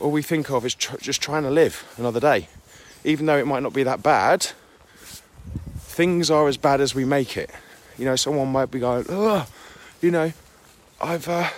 All 0.00 0.10
we 0.10 0.22
think 0.22 0.50
of 0.50 0.64
is 0.64 0.74
tr- 0.74 0.96
just 0.96 1.20
trying 1.20 1.42
to 1.42 1.50
live 1.50 1.84
another 1.98 2.20
day. 2.20 2.48
Even 3.04 3.26
though 3.26 3.36
it 3.36 3.46
might 3.46 3.62
not 3.62 3.72
be 3.72 3.82
that 3.82 4.02
bad, 4.02 4.48
things 5.78 6.30
are 6.30 6.48
as 6.48 6.56
bad 6.56 6.80
as 6.80 6.94
we 6.94 7.04
make 7.04 7.36
it. 7.36 7.50
You 7.98 8.06
know, 8.06 8.16
someone 8.16 8.50
might 8.50 8.70
be 8.70 8.80
going, 8.80 9.04
oh, 9.08 9.46
you 10.00 10.10
know, 10.10 10.32
I've, 11.00 11.28
uh, 11.28 11.50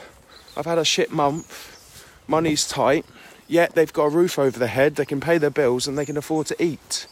I've 0.56 0.66
had 0.66 0.78
a 0.78 0.84
shit 0.84 1.12
month, 1.12 2.04
money's 2.26 2.66
tight, 2.66 3.06
yet 3.46 3.74
they've 3.74 3.92
got 3.92 4.04
a 4.04 4.10
roof 4.10 4.38
over 4.38 4.58
their 4.58 4.68
head, 4.68 4.96
they 4.96 5.04
can 5.04 5.20
pay 5.20 5.38
their 5.38 5.50
bills, 5.50 5.86
and 5.86 5.96
they 5.96 6.04
can 6.04 6.16
afford 6.16 6.48
to 6.48 6.62
eat. 6.62 7.06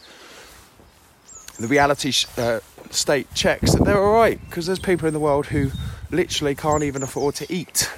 The 1.59 1.67
reality 1.67 2.11
uh, 2.37 2.59
state 2.89 3.33
checks 3.33 3.73
that 3.73 3.85
they're 3.85 4.01
all 4.01 4.13
right 4.13 4.39
because 4.49 4.65
there's 4.65 4.79
people 4.79 5.07
in 5.07 5.13
the 5.13 5.19
world 5.19 5.45
who 5.47 5.71
literally 6.09 6.55
can't 6.55 6.83
even 6.83 7.03
afford 7.03 7.35
to 7.35 7.53
eat 7.53 7.89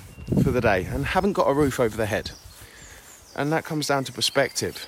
for 0.43 0.51
the 0.51 0.61
day 0.61 0.85
and 0.85 1.05
haven't 1.05 1.33
got 1.33 1.47
a 1.47 1.53
roof 1.53 1.79
over 1.79 1.95
their 1.95 2.05
head. 2.05 2.31
And 3.35 3.51
that 3.51 3.65
comes 3.65 3.87
down 3.87 4.03
to 4.05 4.11
perspective. 4.11 4.85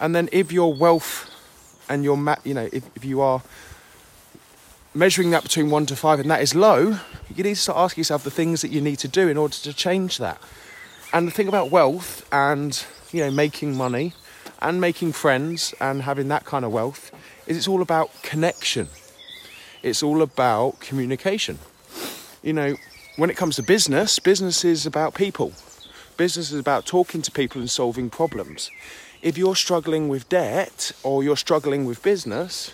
And 0.00 0.14
then 0.14 0.28
if 0.32 0.50
your 0.50 0.72
wealth 0.72 1.30
and 1.88 2.02
your, 2.02 2.16
ma- 2.16 2.36
you 2.44 2.54
know, 2.54 2.68
if, 2.72 2.84
if 2.96 3.04
you 3.04 3.20
are 3.20 3.42
measuring 4.94 5.30
that 5.30 5.42
between 5.42 5.70
one 5.70 5.86
to 5.86 5.96
five 5.96 6.20
and 6.20 6.30
that 6.30 6.40
is 6.40 6.54
low, 6.54 6.98
you 7.34 7.44
need 7.44 7.54
to 7.54 7.60
start 7.60 7.78
asking 7.78 8.02
yourself 8.02 8.24
the 8.24 8.30
things 8.30 8.62
that 8.62 8.70
you 8.70 8.80
need 8.80 8.98
to 9.00 9.08
do 9.08 9.28
in 9.28 9.36
order 9.36 9.54
to 9.54 9.72
change 9.72 10.18
that. 10.18 10.40
And 11.12 11.26
the 11.26 11.32
thing 11.32 11.48
about 11.48 11.70
wealth 11.70 12.26
and, 12.32 12.84
you 13.12 13.20
know, 13.20 13.30
making 13.30 13.76
money 13.76 14.14
and 14.60 14.80
making 14.80 15.12
friends 15.12 15.74
and 15.80 16.02
having 16.02 16.28
that 16.28 16.44
kind 16.44 16.64
of 16.64 16.72
wealth 16.72 17.10
is 17.46 17.56
it's 17.56 17.68
all 17.68 17.82
about 17.82 18.10
connection. 18.22 18.88
It's 19.82 20.02
all 20.02 20.22
about 20.22 20.80
communication. 20.80 21.58
You 22.42 22.54
know, 22.54 22.76
when 23.16 23.30
it 23.30 23.36
comes 23.36 23.56
to 23.56 23.62
business, 23.62 24.18
business 24.18 24.64
is 24.64 24.86
about 24.86 25.14
people. 25.14 25.52
Business 26.16 26.52
is 26.52 26.60
about 26.60 26.86
talking 26.86 27.22
to 27.22 27.30
people 27.30 27.60
and 27.60 27.68
solving 27.68 28.08
problems. 28.08 28.70
If 29.20 29.36
you're 29.36 29.56
struggling 29.56 30.08
with 30.08 30.28
debt 30.28 30.92
or 31.02 31.24
you're 31.24 31.36
struggling 31.36 31.86
with 31.86 32.02
business, 32.04 32.72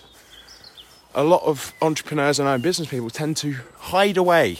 a 1.14 1.24
lot 1.24 1.42
of 1.44 1.72
entrepreneurs 1.80 2.38
and 2.38 2.46
own 2.46 2.60
business 2.60 2.88
people 2.88 3.08
tend 3.08 3.38
to 3.38 3.56
hide 3.78 4.18
away. 4.18 4.58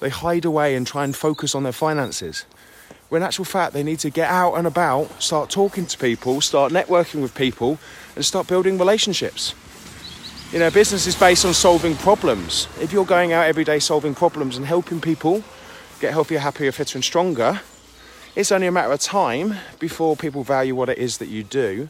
They 0.00 0.10
hide 0.10 0.44
away 0.44 0.74
and 0.74 0.86
try 0.86 1.04
and 1.04 1.16
focus 1.16 1.54
on 1.54 1.62
their 1.62 1.72
finances. 1.72 2.44
When 3.08 3.22
in 3.22 3.26
actual 3.26 3.46
fact, 3.46 3.72
they 3.72 3.82
need 3.82 4.00
to 4.00 4.10
get 4.10 4.28
out 4.28 4.54
and 4.54 4.66
about, 4.66 5.22
start 5.22 5.48
talking 5.48 5.86
to 5.86 5.96
people, 5.98 6.40
start 6.42 6.70
networking 6.70 7.22
with 7.22 7.34
people, 7.34 7.78
and 8.14 8.24
start 8.24 8.46
building 8.46 8.78
relationships. 8.78 9.54
You 10.52 10.58
know, 10.58 10.70
business 10.70 11.06
is 11.06 11.16
based 11.16 11.46
on 11.46 11.54
solving 11.54 11.94
problems. 11.96 12.68
If 12.78 12.92
you're 12.92 13.06
going 13.06 13.32
out 13.32 13.46
every 13.46 13.64
day 13.64 13.78
solving 13.78 14.14
problems 14.14 14.58
and 14.58 14.66
helping 14.66 15.00
people 15.00 15.42
get 16.00 16.12
healthier, 16.12 16.40
happier, 16.40 16.72
fitter, 16.72 16.98
and 16.98 17.04
stronger, 17.04 17.60
it's 18.34 18.50
only 18.50 18.66
a 18.66 18.72
matter 18.72 18.92
of 18.92 19.00
time 19.00 19.56
before 19.78 20.16
people 20.16 20.42
value 20.42 20.74
what 20.74 20.88
it 20.88 20.98
is 20.98 21.18
that 21.18 21.28
you 21.28 21.42
do 21.42 21.88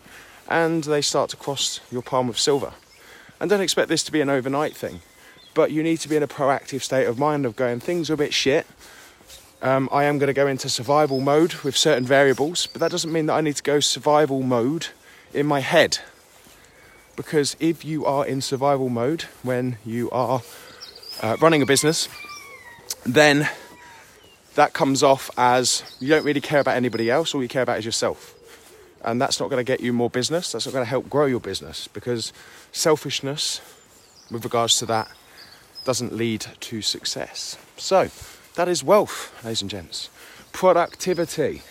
and 0.48 0.84
they 0.84 1.00
start 1.00 1.30
to 1.30 1.36
cross 1.36 1.80
your 1.90 2.02
palm 2.02 2.28
with 2.28 2.38
silver. 2.38 2.72
And 3.40 3.48
don't 3.48 3.60
expect 3.60 3.88
this 3.88 4.02
to 4.04 4.12
be 4.12 4.20
an 4.20 4.28
overnight 4.28 4.76
thing, 4.76 5.00
but 5.54 5.70
you 5.70 5.82
need 5.82 5.98
to 5.98 6.08
be 6.08 6.16
in 6.16 6.22
a 6.22 6.28
proactive 6.28 6.82
state 6.82 7.06
of 7.06 7.18
mind 7.18 7.46
of 7.46 7.56
going, 7.56 7.80
things 7.80 8.10
are 8.10 8.14
a 8.14 8.18
bit 8.18 8.34
shit. 8.34 8.66
Um, 9.62 9.88
I 9.92 10.04
am 10.04 10.18
going 10.18 10.26
to 10.28 10.34
go 10.34 10.48
into 10.48 10.68
survival 10.68 11.20
mode 11.20 11.54
with 11.62 11.76
certain 11.76 12.04
variables, 12.04 12.66
but 12.66 12.80
that 12.80 12.90
doesn't 12.90 13.12
mean 13.12 13.26
that 13.26 13.34
I 13.34 13.40
need 13.40 13.56
to 13.56 13.62
go 13.62 13.78
survival 13.78 14.42
mode 14.42 14.88
in 15.32 15.46
my 15.46 15.60
head. 15.60 15.98
Because 17.14 17.56
if 17.60 17.84
you 17.84 18.04
are 18.04 18.26
in 18.26 18.40
survival 18.40 18.88
mode 18.88 19.22
when 19.42 19.78
you 19.84 20.10
are 20.10 20.42
uh, 21.20 21.36
running 21.40 21.62
a 21.62 21.66
business, 21.66 22.08
then 23.04 23.48
that 24.54 24.72
comes 24.72 25.02
off 25.02 25.30
as 25.36 25.82
you 26.00 26.08
don't 26.08 26.24
really 26.24 26.40
care 26.40 26.60
about 26.60 26.76
anybody 26.76 27.10
else, 27.10 27.34
all 27.34 27.42
you 27.42 27.48
care 27.48 27.62
about 27.62 27.78
is 27.78 27.84
yourself. 27.84 28.34
And 29.04 29.20
that's 29.20 29.40
not 29.40 29.50
going 29.50 29.64
to 29.64 29.64
get 29.64 29.80
you 29.80 29.92
more 29.92 30.10
business, 30.10 30.52
that's 30.52 30.66
not 30.66 30.72
going 30.72 30.84
to 30.84 30.88
help 30.90 31.08
grow 31.08 31.26
your 31.26 31.40
business 31.40 31.88
because 31.88 32.32
selfishness, 32.70 33.60
with 34.30 34.44
regards 34.44 34.78
to 34.78 34.86
that, 34.86 35.10
doesn't 35.84 36.12
lead 36.14 36.46
to 36.60 36.82
success. 36.82 37.56
So, 37.76 38.10
that 38.54 38.68
is 38.68 38.84
wealth, 38.84 39.34
ladies 39.44 39.62
and 39.62 39.70
gents. 39.70 40.10
Productivity. 40.52 41.62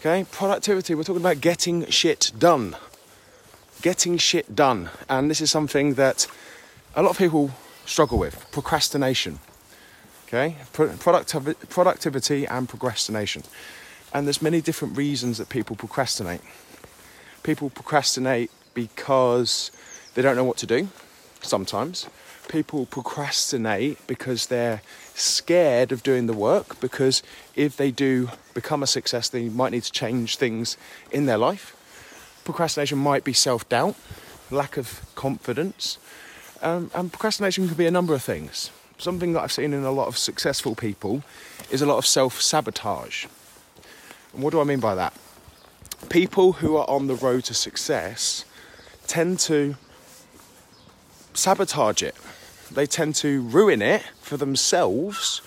Okay, 0.00 0.26
productivity, 0.30 0.94
we're 0.94 1.04
talking 1.04 1.22
about 1.22 1.40
getting 1.40 1.86
shit 1.86 2.32
done. 2.38 2.76
Getting 3.80 4.18
shit 4.18 4.54
done. 4.54 4.90
And 5.08 5.30
this 5.30 5.40
is 5.40 5.50
something 5.50 5.94
that 5.94 6.26
a 6.94 7.02
lot 7.02 7.10
of 7.10 7.18
people 7.18 7.52
struggle 7.86 8.18
with 8.18 8.50
procrastination. 8.50 9.38
Okay, 10.34 10.56
Productiv- 10.72 11.68
productivity 11.68 12.44
and 12.44 12.68
procrastination. 12.68 13.44
And 14.12 14.26
there's 14.26 14.42
many 14.42 14.60
different 14.60 14.96
reasons 14.96 15.38
that 15.38 15.48
people 15.48 15.76
procrastinate. 15.76 16.40
People 17.44 17.70
procrastinate 17.70 18.50
because 18.74 19.70
they 20.14 20.22
don't 20.22 20.34
know 20.34 20.42
what 20.42 20.56
to 20.56 20.66
do, 20.66 20.88
sometimes. 21.40 22.08
People 22.48 22.84
procrastinate 22.84 24.04
because 24.08 24.48
they're 24.48 24.82
scared 25.14 25.92
of 25.92 26.02
doing 26.02 26.26
the 26.26 26.32
work, 26.32 26.80
because 26.80 27.22
if 27.54 27.76
they 27.76 27.92
do 27.92 28.28
become 28.54 28.82
a 28.82 28.88
success, 28.88 29.28
they 29.28 29.48
might 29.48 29.70
need 29.70 29.84
to 29.84 29.92
change 29.92 30.36
things 30.36 30.76
in 31.12 31.26
their 31.26 31.38
life. 31.38 31.76
Procrastination 32.44 32.98
might 32.98 33.22
be 33.22 33.32
self 33.32 33.68
doubt, 33.68 33.94
lack 34.50 34.76
of 34.76 35.06
confidence, 35.14 35.98
um, 36.60 36.90
and 36.92 37.12
procrastination 37.12 37.68
can 37.68 37.76
be 37.76 37.86
a 37.86 37.92
number 37.92 38.14
of 38.14 38.22
things. 38.24 38.72
Something 38.98 39.32
that 39.32 39.42
I've 39.42 39.52
seen 39.52 39.72
in 39.72 39.84
a 39.84 39.90
lot 39.90 40.08
of 40.08 40.16
successful 40.16 40.74
people 40.74 41.22
is 41.70 41.82
a 41.82 41.86
lot 41.86 41.98
of 41.98 42.06
self 42.06 42.40
sabotage. 42.40 43.26
And 44.32 44.42
what 44.42 44.50
do 44.50 44.60
I 44.60 44.64
mean 44.64 44.80
by 44.80 44.94
that? 44.94 45.14
People 46.08 46.54
who 46.54 46.76
are 46.76 46.88
on 46.88 47.06
the 47.06 47.14
road 47.14 47.44
to 47.44 47.54
success 47.54 48.44
tend 49.06 49.38
to 49.40 49.76
sabotage 51.34 52.02
it. 52.02 52.14
They 52.70 52.86
tend 52.86 53.14
to 53.16 53.42
ruin 53.42 53.82
it 53.82 54.02
for 54.20 54.36
themselves, 54.36 55.40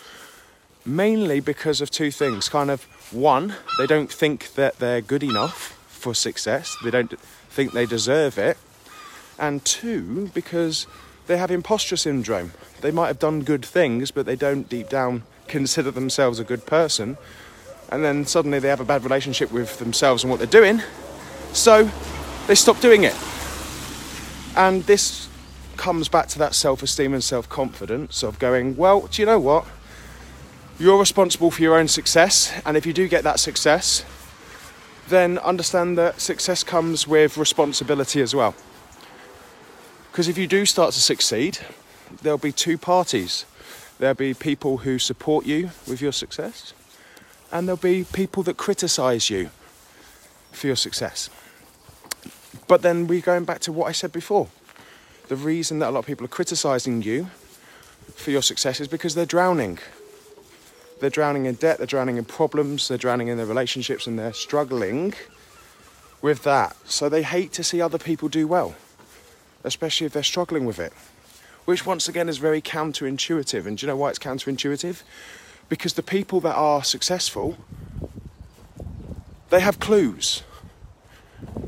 mainly 0.86 1.40
because 1.40 1.82
of 1.82 1.90
two 1.90 2.12
things. 2.12 2.50
Kind 2.50 2.72
of 2.72 2.84
one, 3.12 3.56
they 3.78 3.88
don't 3.88 4.12
think 4.12 4.54
that 4.56 4.80
they're 4.80 5.02
good 5.02 5.24
enough 5.24 5.74
for 5.88 6.14
success, 6.14 6.78
they 6.84 6.92
don't 6.92 7.20
think 7.50 7.72
they 7.72 7.86
deserve 7.86 8.38
it. 8.38 8.58
And 9.40 9.64
two, 9.66 10.30
because 10.34 10.88
they 11.28 11.38
have 11.38 11.52
imposter 11.52 11.96
syndrome. 11.96 12.54
They 12.82 12.92
might 12.92 13.08
have 13.08 13.20
done 13.20 13.44
good 13.44 13.66
things, 13.66 14.12
but 14.12 14.26
they 14.26 14.36
don't 14.36 14.68
deep 14.68 14.90
down 14.90 15.24
consider 15.48 15.92
themselves 15.92 16.40
a 16.40 16.44
good 16.44 16.66
person. 16.66 17.18
And 17.90 18.04
then 18.04 18.26
suddenly 18.26 18.60
they 18.60 18.68
have 18.68 18.82
a 18.82 18.86
bad 18.86 19.04
relationship 19.04 19.52
with 19.52 19.80
themselves 19.80 20.24
and 20.24 20.32
what 20.32 20.40
they're 20.40 20.48
doing. 20.48 20.82
So 21.54 21.90
they 22.48 22.56
stop 22.56 22.80
doing 22.82 23.04
it. 23.04 23.16
And 24.56 24.84
this 24.84 25.30
comes 25.78 26.10
back 26.10 26.28
to 26.30 26.40
that 26.40 26.56
self 26.56 26.84
esteem 26.84 27.14
and 27.14 27.24
self 27.24 27.48
confidence 27.48 28.24
of 28.24 28.40
going, 28.40 28.76
well, 28.76 29.08
do 29.08 29.22
you 29.22 29.26
know 29.26 29.40
what? 29.40 29.66
You're 30.80 31.00
responsible 31.00 31.52
for 31.52 31.62
your 31.62 31.76
own 31.76 31.88
success. 31.88 32.54
And 32.66 32.78
if 32.78 32.86
you 32.86 32.94
do 32.94 33.08
get 33.08 33.24
that 33.24 33.40
success, 33.40 34.06
then 35.08 35.38
understand 35.40 35.98
that 35.98 36.20
success 36.20 36.64
comes 36.64 37.08
with 37.08 37.38
responsibility 37.38 38.22
as 38.22 38.36
well. 38.36 38.54
Because 40.18 40.30
if 40.30 40.38
you 40.40 40.48
do 40.48 40.66
start 40.66 40.96
to 40.96 41.00
succeed, 41.00 41.60
there'll 42.24 42.40
be 42.40 42.52
two 42.52 42.76
parties. 42.76 43.46
There'll 44.00 44.16
be 44.16 44.34
people 44.34 44.78
who 44.78 44.98
support 44.98 45.46
you 45.46 45.70
with 45.88 46.02
your 46.02 46.12
success, 46.12 46.74
and 47.52 47.68
there'll 47.68 47.78
be 47.78 48.04
people 48.04 48.42
that 48.42 48.58
criticize 48.58 49.30
you 49.30 49.52
for 50.52 50.66
your 50.66 50.76
success. 50.76 51.30
But 52.68 52.82
then 52.82 53.06
we're 53.06 53.22
going 53.22 53.46
back 53.46 53.60
to 53.60 53.72
what 53.72 53.90
I 53.90 53.92
said 53.92 54.12
before. 54.12 54.50
The 55.28 55.36
reason 55.36 55.78
that 55.80 55.90
a 55.90 55.92
lot 55.92 56.00
of 56.00 56.08
people 56.08 56.26
are 56.26 56.30
criticizing 56.30 57.04
you 57.04 57.30
for 58.16 58.32
your 58.32 58.42
success 58.42 58.80
is 58.80 58.88
because 58.88 59.14
they're 59.14 59.28
drowning. 59.28 59.78
They're 61.00 61.12
drowning 61.12 61.46
in 61.46 61.54
debt, 61.54 61.78
they're 61.78 61.86
drowning 61.86 62.18
in 62.18 62.26
problems, 62.26 62.88
they're 62.88 62.98
drowning 62.98 63.28
in 63.28 63.38
their 63.38 63.46
relationships, 63.46 64.08
and 64.08 64.18
they're 64.18 64.34
struggling 64.34 65.14
with 66.24 66.42
that. 66.42 66.76
So 66.86 67.08
they 67.08 67.22
hate 67.22 67.54
to 67.54 67.64
see 67.64 67.82
other 67.82 68.00
people 68.00 68.30
do 68.30 68.48
well, 68.48 68.74
especially 69.64 70.06
if 70.06 70.14
they're 70.14 70.24
struggling 70.24 70.66
with 70.66 70.80
it. 70.80 70.94
Which, 71.66 71.86
once 71.86 72.08
again, 72.08 72.30
is 72.30 72.38
very 72.38 72.62
counterintuitive. 72.62 73.66
And 73.66 73.78
do 73.78 73.86
you 73.86 73.92
know 73.92 73.98
why 73.98 74.10
it's 74.10 74.20
counterintuitive? 74.20 75.02
Because 75.70 75.94
the 75.94 76.04
people 76.04 76.40
that 76.42 76.56
are 76.56 76.84
successful, 76.84 77.58
they 79.50 79.60
have 79.60 79.80
clues. 79.80 80.44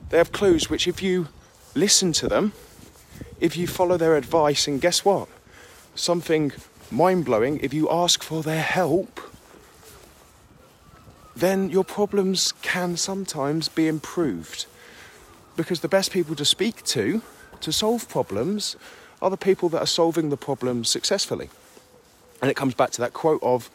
They 0.10 0.18
have 0.18 0.32
clues 0.32 0.70
which, 0.70 0.88
if 0.88 1.04
you 1.04 1.28
listen 1.76 2.14
to 2.14 2.28
them, 2.28 2.54
if 3.40 3.56
you 3.58 3.68
follow 3.68 3.98
their 3.98 4.16
advice, 4.16 4.68
and 4.68 4.82
guess 4.82 5.06
what? 5.06 5.28
Something 5.96 6.52
mind 6.92 7.26
blowing, 7.26 7.60
if 7.60 7.74
you 7.74 7.90
ask 7.90 8.24
for 8.24 8.42
their 8.42 8.62
help, 8.62 9.22
then 11.36 11.70
your 11.70 11.84
problems 11.84 12.54
can 12.62 12.98
sometimes 12.98 13.70
be 13.70 13.88
improved. 13.88 14.66
Because 15.56 15.82
the 15.82 15.88
best 15.88 16.12
people 16.12 16.36
to 16.36 16.46
speak 16.46 16.84
to 16.86 17.22
to 17.62 17.72
solve 17.72 18.08
problems 18.10 18.76
are 19.22 19.30
the 19.30 19.38
people 19.38 19.70
that 19.70 19.82
are 19.82 19.88
solving 19.88 20.30
the 20.30 20.38
problem 20.38 20.84
successfully. 20.84 21.50
And 22.42 22.50
it 22.50 22.56
comes 22.56 22.74
back 22.74 22.92
to 22.92 23.02
that 23.02 23.14
quote 23.14 23.42
of 23.44 23.70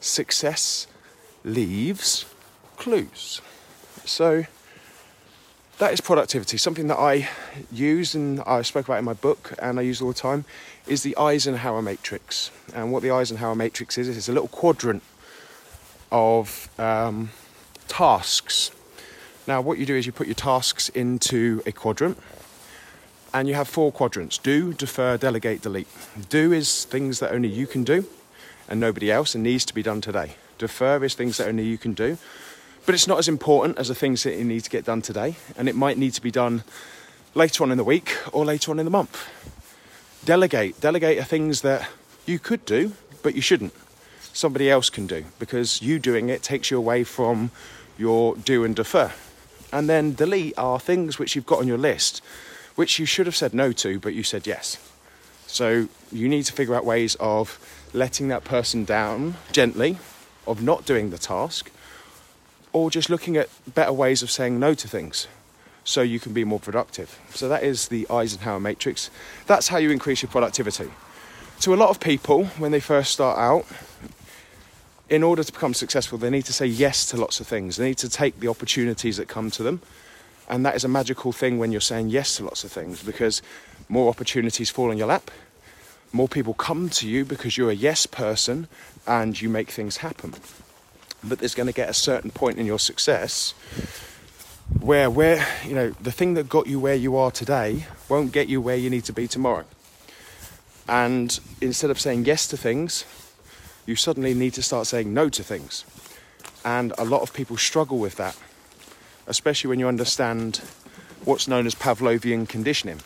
success 0.00 0.86
leaves 1.44 2.24
clues. 2.76 3.40
So 4.04 4.44
that 5.78 5.92
is 5.92 6.00
productivity. 6.00 6.56
Something 6.56 6.88
that 6.88 6.98
I 6.98 7.28
use 7.70 8.14
and 8.14 8.40
I 8.46 8.62
spoke 8.62 8.86
about 8.86 8.98
in 8.98 9.04
my 9.04 9.12
book 9.12 9.52
and 9.58 9.78
I 9.78 9.82
use 9.82 10.00
all 10.00 10.08
the 10.08 10.14
time 10.14 10.44
is 10.86 11.02
the 11.02 11.16
Eisenhower 11.18 11.82
matrix. 11.82 12.50
And 12.74 12.92
what 12.92 13.02
the 13.02 13.10
Eisenhower 13.10 13.54
matrix 13.54 13.98
is, 13.98 14.08
is 14.08 14.28
a 14.28 14.32
little 14.32 14.48
quadrant 14.48 15.02
of 16.10 16.70
um, 16.78 17.30
tasks. 17.88 18.70
Now, 19.46 19.60
what 19.60 19.78
you 19.78 19.86
do 19.86 19.94
is 19.94 20.06
you 20.06 20.12
put 20.12 20.26
your 20.26 20.34
tasks 20.34 20.88
into 20.88 21.62
a 21.66 21.72
quadrant 21.72 22.18
and 23.38 23.48
you 23.48 23.54
have 23.54 23.68
four 23.68 23.92
quadrants 23.92 24.38
do, 24.38 24.72
defer, 24.72 25.16
delegate, 25.16 25.62
delete. 25.62 25.88
Do 26.28 26.52
is 26.52 26.84
things 26.86 27.20
that 27.20 27.32
only 27.32 27.48
you 27.48 27.66
can 27.66 27.84
do 27.84 28.06
and 28.68 28.80
nobody 28.80 29.12
else 29.12 29.34
and 29.34 29.44
needs 29.44 29.64
to 29.66 29.74
be 29.74 29.82
done 29.82 30.00
today. 30.00 30.36
Defer 30.58 31.04
is 31.04 31.14
things 31.14 31.36
that 31.36 31.48
only 31.48 31.64
you 31.64 31.78
can 31.78 31.92
do 31.92 32.18
but 32.86 32.94
it's 32.94 33.08
not 33.08 33.18
as 33.18 33.26
important 33.26 33.78
as 33.78 33.88
the 33.88 33.94
things 33.96 34.22
that 34.22 34.38
you 34.38 34.44
need 34.44 34.62
to 34.62 34.70
get 34.70 34.84
done 34.84 35.02
today, 35.02 35.34
and 35.56 35.68
it 35.68 35.74
might 35.74 35.98
need 35.98 36.14
to 36.14 36.22
be 36.22 36.30
done 36.30 36.62
later 37.34 37.64
on 37.64 37.72
in 37.72 37.76
the 37.76 37.84
week 37.84 38.16
or 38.32 38.44
later 38.44 38.70
on 38.70 38.78
in 38.78 38.84
the 38.84 38.90
month. 38.90 39.28
Delegate. 40.24 40.80
Delegate 40.80 41.18
are 41.18 41.24
things 41.24 41.62
that 41.62 41.88
you 42.26 42.38
could 42.38 42.64
do, 42.64 42.92
but 43.24 43.34
you 43.34 43.42
shouldn't. 43.42 43.74
Somebody 44.32 44.70
else 44.70 44.88
can 44.88 45.08
do 45.08 45.24
because 45.40 45.82
you 45.82 45.98
doing 45.98 46.28
it 46.28 46.44
takes 46.44 46.70
you 46.70 46.78
away 46.78 47.02
from 47.02 47.50
your 47.98 48.36
do 48.36 48.62
and 48.62 48.76
defer. 48.76 49.12
And 49.72 49.88
then 49.88 50.14
delete 50.14 50.54
are 50.56 50.78
things 50.78 51.18
which 51.18 51.34
you've 51.34 51.46
got 51.46 51.58
on 51.58 51.66
your 51.66 51.78
list 51.78 52.22
which 52.76 52.98
you 52.98 53.06
should 53.06 53.26
have 53.26 53.36
said 53.36 53.52
no 53.52 53.72
to, 53.72 53.98
but 53.98 54.14
you 54.14 54.22
said 54.22 54.46
yes. 54.46 54.78
So 55.46 55.88
you 56.12 56.28
need 56.28 56.44
to 56.44 56.52
figure 56.52 56.74
out 56.74 56.84
ways 56.84 57.16
of 57.18 57.58
letting 57.92 58.28
that 58.28 58.44
person 58.44 58.84
down 58.84 59.36
gently, 59.52 59.98
of 60.46 60.62
not 60.62 60.84
doing 60.84 61.10
the 61.10 61.18
task, 61.18 61.70
or 62.72 62.90
just 62.90 63.10
looking 63.10 63.36
at 63.36 63.48
better 63.74 63.92
ways 63.92 64.22
of 64.22 64.30
saying 64.30 64.60
no 64.60 64.74
to 64.74 64.86
things 64.86 65.26
so 65.82 66.02
you 66.02 66.20
can 66.20 66.32
be 66.32 66.44
more 66.44 66.60
productive. 66.60 67.18
So 67.30 67.48
that 67.48 67.62
is 67.62 67.88
the 67.88 68.06
Eisenhower 68.10 68.60
matrix. 68.60 69.08
That's 69.46 69.68
how 69.68 69.78
you 69.78 69.90
increase 69.90 70.20
your 70.20 70.30
productivity. 70.30 70.90
To 71.60 71.72
a 71.72 71.76
lot 71.76 71.90
of 71.90 72.00
people, 72.00 72.46
when 72.58 72.72
they 72.72 72.80
first 72.80 73.12
start 73.12 73.38
out, 73.38 73.64
in 75.08 75.22
order 75.22 75.44
to 75.44 75.52
become 75.52 75.72
successful, 75.72 76.18
they 76.18 76.28
need 76.28 76.44
to 76.46 76.52
say 76.52 76.66
yes 76.66 77.06
to 77.06 77.16
lots 77.16 77.38
of 77.38 77.46
things. 77.46 77.76
They 77.76 77.86
need 77.86 77.98
to 77.98 78.08
take 78.08 78.40
the 78.40 78.48
opportunities 78.48 79.16
that 79.16 79.28
come 79.28 79.50
to 79.52 79.62
them. 79.62 79.80
And 80.48 80.64
that 80.64 80.76
is 80.76 80.84
a 80.84 80.88
magical 80.88 81.32
thing 81.32 81.58
when 81.58 81.72
you're 81.72 81.80
saying 81.80 82.08
yes 82.08 82.36
to 82.36 82.44
lots 82.44 82.64
of 82.64 82.72
things 82.72 83.02
because 83.02 83.42
more 83.88 84.08
opportunities 84.08 84.70
fall 84.70 84.90
in 84.90 84.98
your 84.98 85.08
lap. 85.08 85.30
More 86.12 86.28
people 86.28 86.54
come 86.54 86.88
to 86.90 87.08
you 87.08 87.24
because 87.24 87.56
you're 87.56 87.70
a 87.70 87.74
yes 87.74 88.06
person 88.06 88.68
and 89.06 89.40
you 89.40 89.48
make 89.48 89.70
things 89.70 89.98
happen. 89.98 90.34
But 91.24 91.40
there's 91.40 91.54
going 91.54 91.66
to 91.66 91.72
get 91.72 91.88
a 91.88 91.94
certain 91.94 92.30
point 92.30 92.58
in 92.58 92.66
your 92.66 92.78
success 92.78 93.54
where 94.80 95.08
where 95.08 95.46
you 95.64 95.74
know 95.74 95.90
the 95.90 96.10
thing 96.10 96.34
that 96.34 96.48
got 96.48 96.66
you 96.66 96.80
where 96.80 96.94
you 96.94 97.16
are 97.16 97.30
today 97.30 97.86
won't 98.08 98.32
get 98.32 98.48
you 98.48 98.60
where 98.60 98.76
you 98.76 98.90
need 98.90 99.04
to 99.04 99.12
be 99.12 99.28
tomorrow. 99.28 99.64
And 100.88 101.38
instead 101.60 101.90
of 101.90 102.00
saying 102.00 102.24
yes 102.24 102.46
to 102.48 102.56
things 102.56 103.04
you 103.86 103.94
suddenly 103.94 104.34
need 104.34 104.52
to 104.54 104.62
start 104.62 104.86
saying 104.88 105.14
no 105.14 105.28
to 105.28 105.42
things. 105.42 105.84
And 106.64 106.92
a 106.98 107.04
lot 107.04 107.22
of 107.22 107.32
people 107.32 107.56
struggle 107.56 107.98
with 107.98 108.16
that 108.16 108.36
especially 109.26 109.68
when 109.68 109.78
you 109.78 109.88
understand 109.88 110.60
what's 111.24 111.48
known 111.48 111.66
as 111.66 111.74
pavlovian 111.74 112.48
conditioning 112.48 113.00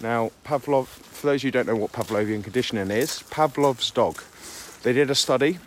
now 0.00 0.30
pavlov 0.44 0.86
for 0.86 1.26
those 1.26 1.40
of 1.40 1.44
you 1.44 1.48
who 1.48 1.52
don't 1.52 1.66
know 1.66 1.76
what 1.76 1.92
pavlovian 1.92 2.42
conditioning 2.42 2.90
is 2.90 3.22
pavlov's 3.30 3.90
dog 3.90 4.22
they 4.82 4.92
did 4.92 5.10
a 5.10 5.14
study 5.14 5.58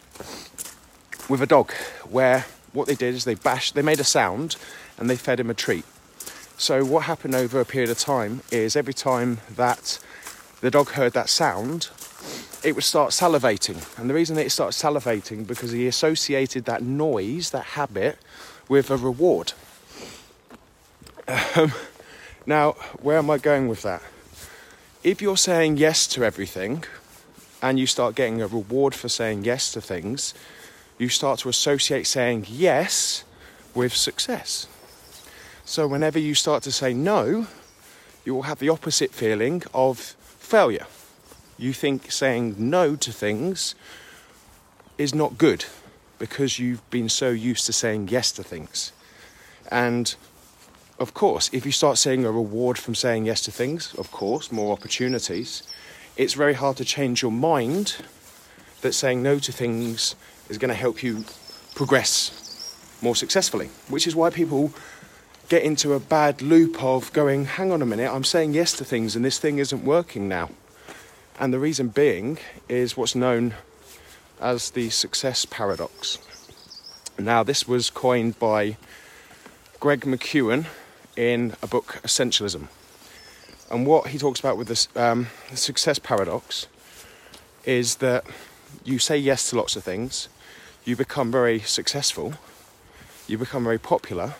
with 1.30 1.42
a 1.42 1.46
dog 1.46 1.72
where 2.10 2.46
what 2.74 2.88
they 2.88 2.96
did 2.96 3.16
is 3.16 3.26
they 3.26 3.36
bashed, 3.36 3.76
they 3.76 3.82
made 3.82 4.00
a 4.00 4.06
sound 4.06 4.56
and 4.98 5.10
they 5.10 5.16
fed 5.16 5.40
him 5.40 5.50
a 5.50 5.54
treat. 5.54 5.86
So 6.58 6.86
what 6.86 7.04
happened 7.04 7.36
over 7.36 7.60
a 7.60 7.66
period 7.66 7.90
of 7.90 7.98
time 7.98 8.42
is 8.52 8.76
every 8.76 8.94
time 8.94 9.40
that 9.56 10.00
the 10.62 10.70
dog 10.70 10.90
heard 10.90 11.14
that 11.14 11.30
sound, 11.30 11.90
it 12.64 12.76
would 12.76 12.84
start 12.84 13.12
salivating. 13.12 13.98
And 14.00 14.10
the 14.10 14.14
reason 14.14 14.38
it 14.38 14.52
started 14.52 14.78
salivating 14.78 15.48
because 15.48 15.72
he 15.72 15.88
associated 15.88 16.66
that 16.66 16.84
noise, 16.84 17.50
that 17.50 17.64
habit, 17.64 18.20
with 18.72 18.90
a 18.90 18.96
reward. 18.96 19.52
Um, 21.28 21.74
now, 22.46 22.72
where 23.02 23.18
am 23.18 23.30
I 23.30 23.38
going 23.38 23.68
with 23.68 23.82
that? 23.82 24.02
If 25.04 25.22
you're 25.22 25.36
saying 25.36 25.76
yes 25.76 26.08
to 26.08 26.24
everything 26.24 26.86
and 27.62 27.78
you 27.78 27.86
start 27.86 28.16
getting 28.16 28.42
a 28.42 28.48
reward 28.48 28.96
for 28.96 29.10
saying 29.10 29.44
yes 29.44 29.74
to 29.74 29.82
things, 29.82 30.34
you 30.98 31.10
start 31.10 31.40
to 31.40 31.50
associate 31.50 32.08
saying 32.08 32.46
yes 32.48 33.26
with 33.76 33.94
success. 33.94 34.68
So, 35.66 35.86
whenever 35.86 36.18
you 36.18 36.34
start 36.34 36.64
to 36.64 36.72
say 36.72 36.94
no, 36.94 37.48
you 38.24 38.34
will 38.34 38.44
have 38.44 38.60
the 38.60 38.70
opposite 38.70 39.12
feeling 39.12 39.64
of 39.74 40.00
failure. 40.00 40.88
You 41.58 41.74
think 41.74 42.10
saying 42.10 42.56
no 42.58 42.96
to 42.96 43.12
things 43.12 43.76
is 44.98 45.14
not 45.14 45.38
good 45.38 45.66
because 46.22 46.60
you've 46.60 46.88
been 46.92 47.10
so 47.10 47.32
used 47.32 47.66
to 47.66 47.74
saying 47.74 48.08
yes 48.10 48.32
to 48.32 48.44
things. 48.44 48.92
And 49.72 50.14
of 51.00 51.16
course, 51.16 51.50
if 51.52 51.66
you 51.66 51.72
start 51.72 51.98
seeing 51.98 52.26
a 52.26 52.32
reward 52.32 52.78
from 52.78 52.94
saying 52.94 53.26
yes 53.26 53.42
to 53.46 53.52
things, 53.52 53.96
of 53.96 54.12
course, 54.12 54.52
more 54.52 54.72
opportunities, 54.72 55.64
it's 56.16 56.36
very 56.36 56.54
hard 56.54 56.78
to 56.78 56.86
change 56.86 57.24
your 57.24 57.32
mind 57.32 57.96
that 58.82 58.94
saying 58.94 59.24
no 59.24 59.40
to 59.40 59.52
things 59.52 60.16
is 60.48 60.60
going 60.60 60.70
to 60.70 60.76
help 60.76 61.02
you 61.02 61.26
progress 61.74 62.78
more 63.02 63.16
successfully, 63.16 63.72
which 63.90 64.06
is 64.06 64.16
why 64.16 64.30
people 64.30 64.72
get 65.50 65.64
into 65.64 65.94
a 65.94 66.00
bad 66.00 66.44
loop 66.44 66.84
of 66.84 67.12
going, 67.14 67.46
hang 67.46 67.72
on 67.72 67.82
a 67.82 67.86
minute, 67.86 68.14
I'm 68.14 68.24
saying 68.24 68.54
yes 68.54 68.74
to 68.74 68.86
things 68.86 69.16
and 69.16 69.26
this 69.26 69.40
thing 69.40 69.58
isn't 69.58 69.84
working 69.84 70.30
now. 70.30 70.52
And 71.40 71.52
the 71.52 71.58
reason 71.58 71.88
being 71.88 72.38
is 72.70 72.96
what's 72.96 73.16
known 73.16 73.56
as 74.42 74.72
the 74.72 74.90
success 74.90 75.46
paradox. 75.46 76.18
Now, 77.18 77.44
this 77.44 77.68
was 77.68 77.90
coined 77.90 78.40
by 78.40 78.78
Greg 79.80 80.02
McKeown 80.02 80.66
in 81.16 81.54
a 81.62 81.68
book, 81.68 82.00
Essentialism. 82.04 82.68
And 83.70 83.86
what 83.86 84.08
he 84.08 84.18
talks 84.18 84.40
about 84.40 84.58
with 84.58 84.68
this 84.68 84.88
um, 84.96 85.28
the 85.50 85.58
success 85.58 86.00
paradox 86.00 86.68
is 87.64 87.96
that 87.98 88.26
you 88.84 89.00
say 89.00 89.18
yes 89.18 89.50
to 89.50 89.56
lots 89.56 89.76
of 89.76 89.84
things, 89.84 90.28
you 90.84 90.96
become 90.96 91.32
very 91.32 91.60
successful, 91.60 92.34
you 93.28 93.38
become 93.38 93.64
very 93.64 93.78
popular, 93.78 94.34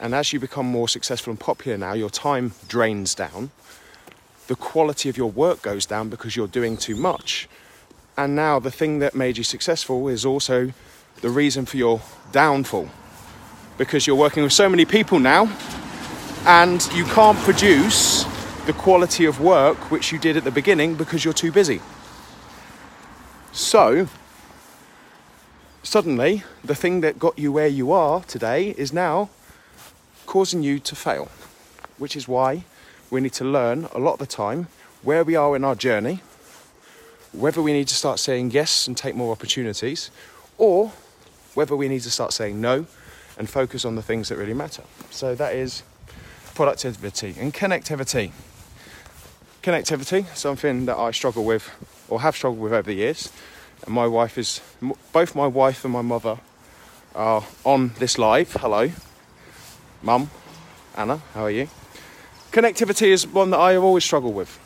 and 0.00 0.14
as 0.14 0.32
you 0.32 0.40
become 0.40 0.66
more 0.66 0.88
successful 0.88 1.30
and 1.30 1.38
popular 1.38 1.78
now, 1.78 1.92
your 1.92 2.10
time 2.10 2.54
drains 2.66 3.14
down, 3.14 3.50
the 4.48 4.56
quality 4.56 5.08
of 5.08 5.16
your 5.16 5.30
work 5.30 5.62
goes 5.62 5.86
down 5.86 6.08
because 6.08 6.34
you're 6.34 6.48
doing 6.48 6.76
too 6.76 6.96
much. 6.96 7.48
And 8.16 8.36
now 8.36 8.58
the 8.58 8.70
thing 8.70 8.98
that 8.98 9.14
made 9.14 9.38
you 9.38 9.44
successful 9.44 10.08
is 10.08 10.24
also 10.24 10.72
the 11.20 11.30
reason 11.30 11.66
for 11.66 11.76
your 11.76 12.00
downfall 12.30 12.88
because 13.78 14.06
you're 14.06 14.16
working 14.16 14.42
with 14.42 14.52
so 14.52 14.68
many 14.68 14.84
people 14.84 15.18
now 15.18 15.50
and 16.44 16.86
you 16.92 17.04
can't 17.04 17.38
produce 17.38 18.24
the 18.66 18.72
quality 18.72 19.24
of 19.24 19.40
work 19.40 19.90
which 19.90 20.12
you 20.12 20.18
did 20.18 20.36
at 20.36 20.44
the 20.44 20.50
beginning 20.50 20.94
because 20.94 21.24
you're 21.24 21.34
too 21.34 21.52
busy. 21.52 21.80
So, 23.52 24.08
suddenly, 25.82 26.42
the 26.64 26.74
thing 26.74 27.00
that 27.00 27.18
got 27.18 27.38
you 27.38 27.52
where 27.52 27.66
you 27.66 27.92
are 27.92 28.22
today 28.24 28.70
is 28.70 28.92
now 28.92 29.30
causing 30.26 30.62
you 30.62 30.78
to 30.80 30.94
fail, 30.94 31.28
which 31.98 32.16
is 32.16 32.28
why 32.28 32.64
we 33.10 33.20
need 33.20 33.32
to 33.34 33.44
learn 33.44 33.88
a 33.92 33.98
lot 33.98 34.14
of 34.14 34.18
the 34.20 34.26
time 34.26 34.68
where 35.02 35.24
we 35.24 35.36
are 35.36 35.54
in 35.56 35.64
our 35.64 35.74
journey, 35.74 36.20
whether 37.32 37.62
we 37.62 37.72
need 37.72 37.88
to 37.88 37.94
start 37.94 38.18
saying 38.18 38.50
yes 38.50 38.86
and 38.86 38.96
take 38.96 39.14
more 39.14 39.32
opportunities, 39.32 40.10
or 40.58 40.92
whether 41.54 41.74
we 41.76 41.88
need 41.88 42.02
to 42.02 42.10
start 42.10 42.32
saying 42.32 42.60
no 42.60 42.86
and 43.38 43.48
focus 43.48 43.84
on 43.84 43.94
the 43.94 44.02
things 44.02 44.28
that 44.28 44.36
really 44.36 44.54
matter. 44.54 44.82
So 45.10 45.34
that 45.34 45.54
is 45.54 45.82
productivity 46.54 47.34
and 47.38 47.52
connectivity. 47.52 48.32
Connectivity, 49.62 50.26
something 50.36 50.86
that 50.86 50.96
I 50.96 51.10
struggle 51.12 51.44
with 51.44 51.70
or 52.08 52.20
have 52.20 52.36
struggled 52.36 52.60
with 52.60 52.72
over 52.72 52.82
the 52.82 52.94
years. 52.94 53.30
And 53.84 53.94
my 53.94 54.06
wife 54.06 54.36
is, 54.38 54.60
both 55.12 55.34
my 55.34 55.46
wife 55.46 55.84
and 55.84 55.92
my 55.92 56.02
mother 56.02 56.38
are 57.14 57.44
on 57.64 57.92
this 57.98 58.18
live. 58.18 58.52
Hello. 58.52 58.90
Mum, 60.02 60.30
Anna, 60.96 61.18
how 61.34 61.44
are 61.44 61.50
you? 61.50 61.68
Connectivity 62.50 63.08
is 63.08 63.26
one 63.26 63.50
that 63.50 63.58
I 63.58 63.72
have 63.72 63.82
always 63.82 64.04
struggled 64.04 64.34
with. 64.34 64.58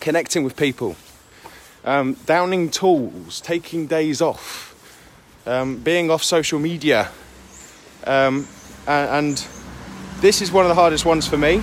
Connecting 0.00 0.42
with 0.44 0.56
people, 0.56 0.96
um, 1.84 2.14
downing 2.26 2.70
tools, 2.70 3.40
taking 3.40 3.86
days 3.86 4.20
off, 4.20 4.74
um, 5.46 5.78
being 5.78 6.10
off 6.10 6.22
social 6.22 6.58
media. 6.58 7.10
Um, 8.06 8.46
and, 8.86 9.10
and 9.10 9.46
this 10.20 10.42
is 10.42 10.50
one 10.50 10.64
of 10.64 10.68
the 10.68 10.74
hardest 10.74 11.04
ones 11.04 11.26
for 11.26 11.36
me, 11.36 11.62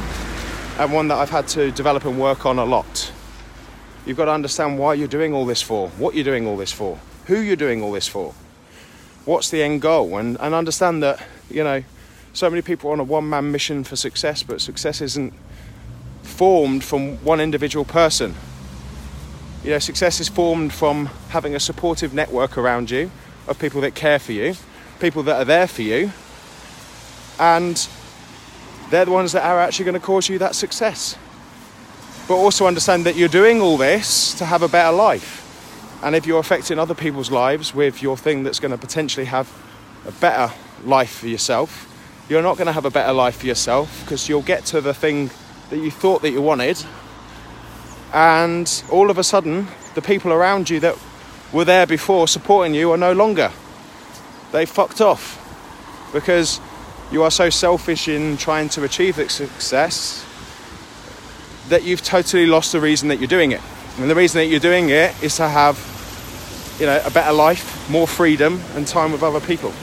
and 0.78 0.94
one 0.94 1.08
that 1.10 1.18
I've 1.18 1.30
had 1.30 1.48
to 1.50 1.72
develop 1.72 2.06
and 2.06 2.20
work 2.20 2.46
on 2.46 2.60
a 2.60 2.66
lot. 2.66 3.12
You've 4.06 4.18
got 4.18 4.26
to 4.26 4.32
understand 4.32 4.80
why 4.80 4.96
you're 4.96 5.08
doing 5.08 5.34
all 5.34 5.46
this 5.46 5.62
for, 5.62 5.90
what 5.90 6.16
you're 6.16 6.24
doing 6.24 6.48
all 6.48 6.58
this 6.58 6.72
for, 6.72 6.98
who 7.28 7.40
you're 7.40 7.56
doing 7.56 7.84
all 7.84 7.92
this 7.92 8.08
for, 8.08 8.34
what's 9.26 9.50
the 9.52 9.62
end 9.62 9.82
goal, 9.82 10.18
and, 10.18 10.38
and 10.40 10.56
understand 10.56 11.04
that, 11.04 11.24
you 11.50 11.64
know, 11.64 11.84
so 12.34 12.50
many 12.50 12.62
people 12.62 12.90
are 12.90 12.94
on 12.94 13.00
a 13.00 13.04
one 13.04 13.30
man 13.30 13.52
mission 13.52 13.84
for 13.84 13.96
success, 13.96 14.42
but 14.42 14.62
success 14.62 15.02
isn't 15.02 15.34
formed 16.24 16.84
from 16.84 17.18
one 17.18 17.40
individual 17.40 17.86
person. 17.86 18.36
You 19.64 19.70
know, 19.70 19.80
success 19.80 20.20
is 20.20 20.28
formed 20.28 20.74
from 20.74 21.06
having 21.30 21.54
a 21.54 21.60
supportive 21.60 22.16
network 22.16 22.58
around 22.58 22.90
you 22.90 23.12
of 23.48 23.60
people 23.60 23.82
that 23.82 23.94
care 23.94 24.18
for 24.18 24.32
you, 24.32 24.56
people 25.00 25.22
that 25.24 25.36
are 25.36 25.46
there 25.46 25.68
for 25.68 25.84
you, 25.84 26.12
and 27.40 27.88
they're 28.90 29.06
the 29.06 29.12
ones 29.12 29.34
that 29.34 29.46
are 29.46 29.60
actually 29.60 29.86
going 29.86 29.94
to 29.94 30.06
cause 30.06 30.30
you 30.30 30.40
that 30.40 30.56
success. 30.56 31.16
But 32.28 32.36
also 32.36 32.66
understand 32.66 33.06
that 33.06 33.16
you're 33.16 33.30
doing 33.30 33.62
all 33.62 33.78
this 33.78 34.34
to 34.40 34.46
have 34.46 34.64
a 34.64 34.68
better 34.68 34.96
life. 34.96 35.38
And 36.04 36.16
if 36.16 36.26
you're 36.26 36.40
affecting 36.40 36.80
other 36.80 36.96
people's 36.96 37.30
lives 37.30 37.76
with 37.76 38.02
your 38.02 38.18
thing 38.18 38.42
that's 38.42 38.60
going 38.60 38.72
to 38.72 38.78
potentially 38.80 39.28
have 39.28 39.48
a 40.08 40.12
better 40.14 40.52
life 40.84 41.20
for 41.20 41.28
yourself, 41.28 41.88
you're 42.28 42.42
not 42.42 42.58
going 42.58 42.66
to 42.66 42.74
have 42.74 42.86
a 42.86 42.90
better 42.90 43.14
life 43.14 43.38
for 43.38 43.46
yourself 43.46 44.02
because 44.02 44.28
you'll 44.28 44.42
get 44.42 44.66
to 44.66 44.82
the 44.82 44.94
thing 44.94 45.30
that 45.70 45.78
you 45.78 45.92
thought 45.92 46.24
that 46.24 46.32
you 46.32 46.42
wanted 46.42 46.84
and 48.14 48.84
all 48.90 49.10
of 49.10 49.18
a 49.18 49.24
sudden 49.24 49.68
the 49.96 50.02
people 50.02 50.32
around 50.32 50.70
you 50.70 50.80
that 50.80 50.98
were 51.52 51.66
there 51.66 51.86
before 51.86 52.28
supporting 52.28 52.74
you 52.74 52.92
are 52.92 52.98
no 52.98 53.14
longer 53.14 53.52
they 54.52 54.66
fucked 54.66 55.02
off 55.02 55.38
because 56.14 56.60
you 57.12 57.24
are 57.24 57.32
so 57.32 57.50
selfish 57.50 58.08
in 58.08 58.38
trying 58.38 58.70
to 58.70 58.84
achieve 58.84 59.16
that 59.16 59.32
success 59.32 60.26
that 61.70 61.84
you've 61.84 62.04
totally 62.04 62.46
lost 62.46 62.72
the 62.72 62.82
reason 62.82 63.08
that 63.10 63.20
you're 63.20 63.28
doing 63.28 63.52
it 63.52 63.62
and 63.98 64.10
the 64.10 64.16
reason 64.16 64.40
that 64.40 64.48
you're 64.48 64.60
doing 64.60 64.90
it 64.90 65.12
is 65.24 65.36
to 65.38 65.48
have 65.48 65.78
you 66.80 66.86
know 66.86 67.02
a 67.06 67.12
better 67.12 67.34
life 67.34 67.90
more 67.90 68.08
freedom 68.08 68.62
and 68.76 68.88
time 68.88 69.12
with 69.12 69.24
other 69.24 69.40
people 69.40 69.74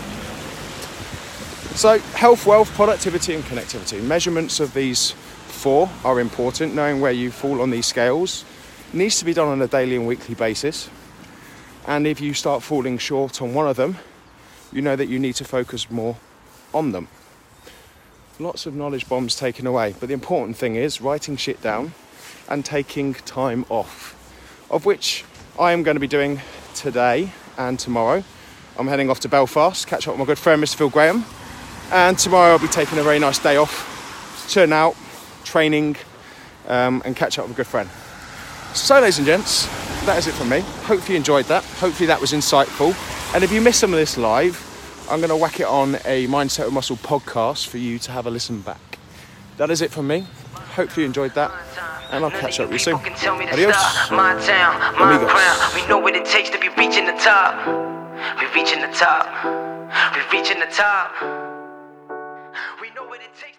so, 1.78 2.00
health, 2.00 2.44
wealth, 2.44 2.74
productivity, 2.74 3.36
and 3.36 3.44
connectivity. 3.44 4.02
Measurements 4.02 4.58
of 4.58 4.74
these 4.74 5.14
four 5.58 5.90
are 6.04 6.20
important. 6.20 6.74
Knowing 6.74 7.00
where 7.00 7.12
you 7.12 7.30
fall 7.30 7.60
on 7.60 7.70
these 7.70 7.86
scales 7.86 8.44
needs 8.92 9.18
to 9.18 9.24
be 9.24 9.34
done 9.34 9.48
on 9.48 9.60
a 9.60 9.66
daily 9.66 9.96
and 9.96 10.06
weekly 10.06 10.34
basis. 10.34 10.88
And 11.86 12.06
if 12.06 12.20
you 12.20 12.32
start 12.32 12.62
falling 12.62 12.98
short 12.98 13.42
on 13.42 13.54
one 13.54 13.66
of 13.66 13.76
them, 13.76 13.96
you 14.72 14.82
know 14.82 14.96
that 14.96 15.08
you 15.08 15.18
need 15.18 15.34
to 15.34 15.44
focus 15.44 15.90
more 15.90 16.16
on 16.72 16.92
them. 16.92 17.08
Lots 18.38 18.66
of 18.66 18.74
knowledge 18.74 19.08
bombs 19.08 19.34
taken 19.34 19.66
away, 19.66 19.94
but 19.98 20.06
the 20.08 20.14
important 20.14 20.56
thing 20.56 20.76
is 20.76 21.00
writing 21.00 21.36
shit 21.36 21.60
down 21.60 21.92
and 22.48 22.64
taking 22.64 23.14
time 23.14 23.64
off, 23.68 24.14
of 24.70 24.86
which 24.86 25.24
I 25.58 25.72
am 25.72 25.82
going 25.82 25.96
to 25.96 26.00
be 26.00 26.06
doing 26.06 26.40
today 26.74 27.32
and 27.56 27.78
tomorrow. 27.78 28.22
I'm 28.78 28.86
heading 28.86 29.10
off 29.10 29.18
to 29.20 29.28
Belfast, 29.28 29.86
catch 29.88 30.06
up 30.06 30.14
with 30.14 30.20
my 30.20 30.24
good 30.24 30.38
friend 30.38 30.62
Mr. 30.62 30.76
Phil 30.76 30.88
Graham 30.88 31.24
and 31.90 32.18
tomorrow 32.18 32.52
I'll 32.52 32.58
be 32.58 32.68
taking 32.68 32.98
a 32.98 33.02
very 33.02 33.18
nice 33.18 33.38
day 33.38 33.56
off, 33.56 34.46
turn 34.50 34.72
out, 34.72 34.94
training, 35.48 35.96
um, 36.68 37.02
and 37.04 37.16
catch 37.16 37.38
up 37.38 37.46
with 37.46 37.56
a 37.56 37.56
good 37.56 37.66
friend. 37.66 37.88
So, 38.74 39.00
ladies 39.00 39.18
and 39.18 39.26
gents, 39.26 39.66
that 40.04 40.18
is 40.18 40.26
it 40.26 40.34
from 40.34 40.50
me. 40.50 40.60
Hopefully, 40.60 41.14
you 41.14 41.16
enjoyed 41.16 41.46
that. 41.46 41.64
Hopefully, 41.80 42.06
that 42.06 42.20
was 42.20 42.32
insightful. 42.32 42.94
And 43.34 43.42
if 43.42 43.50
you 43.50 43.60
missed 43.60 43.80
some 43.80 43.92
of 43.92 43.98
this 43.98 44.18
live, 44.18 44.56
I'm 45.10 45.20
going 45.20 45.30
to 45.30 45.36
whack 45.36 45.58
it 45.58 45.66
on 45.66 45.96
a 46.04 46.26
Mindset 46.26 46.66
with 46.66 46.74
Muscle 46.74 46.96
podcast 46.96 47.66
for 47.66 47.78
you 47.78 47.98
to 48.00 48.12
have 48.12 48.26
a 48.26 48.30
listen 48.30 48.60
back. 48.60 48.98
That 49.56 49.70
is 49.70 49.80
it 49.80 49.90
from 49.90 50.06
me. 50.06 50.26
Hopefully, 50.76 51.02
you 51.02 51.06
enjoyed 51.06 51.34
that. 51.34 51.50
And 52.10 52.24
I'll 52.24 52.30
catch 52.30 52.60
up 52.60 52.66
with 52.68 52.74
you 52.74 52.78
soon. 52.78 52.94
Adios. 52.94 53.76
My 54.10 54.36
town, 54.44 54.80
my 54.98 55.18
crown. 55.18 55.74
We 55.74 55.86
know 55.88 55.98
what 55.98 56.14
it 56.14 56.24
takes 56.24 56.50
to 56.50 56.58
be 56.58 56.68
reaching 56.76 57.06
the 57.06 57.16
top. 57.18 57.66
We're 58.38 58.52
reaching 58.54 58.80
the 58.80 58.92
top. 58.92 59.26
We're 60.14 60.30
reaching 60.30 60.60
the 60.60 60.70
top. 60.72 61.12
We 62.80 62.90
know 62.94 63.04
what 63.08 63.20
it 63.20 63.34
takes. 63.34 63.57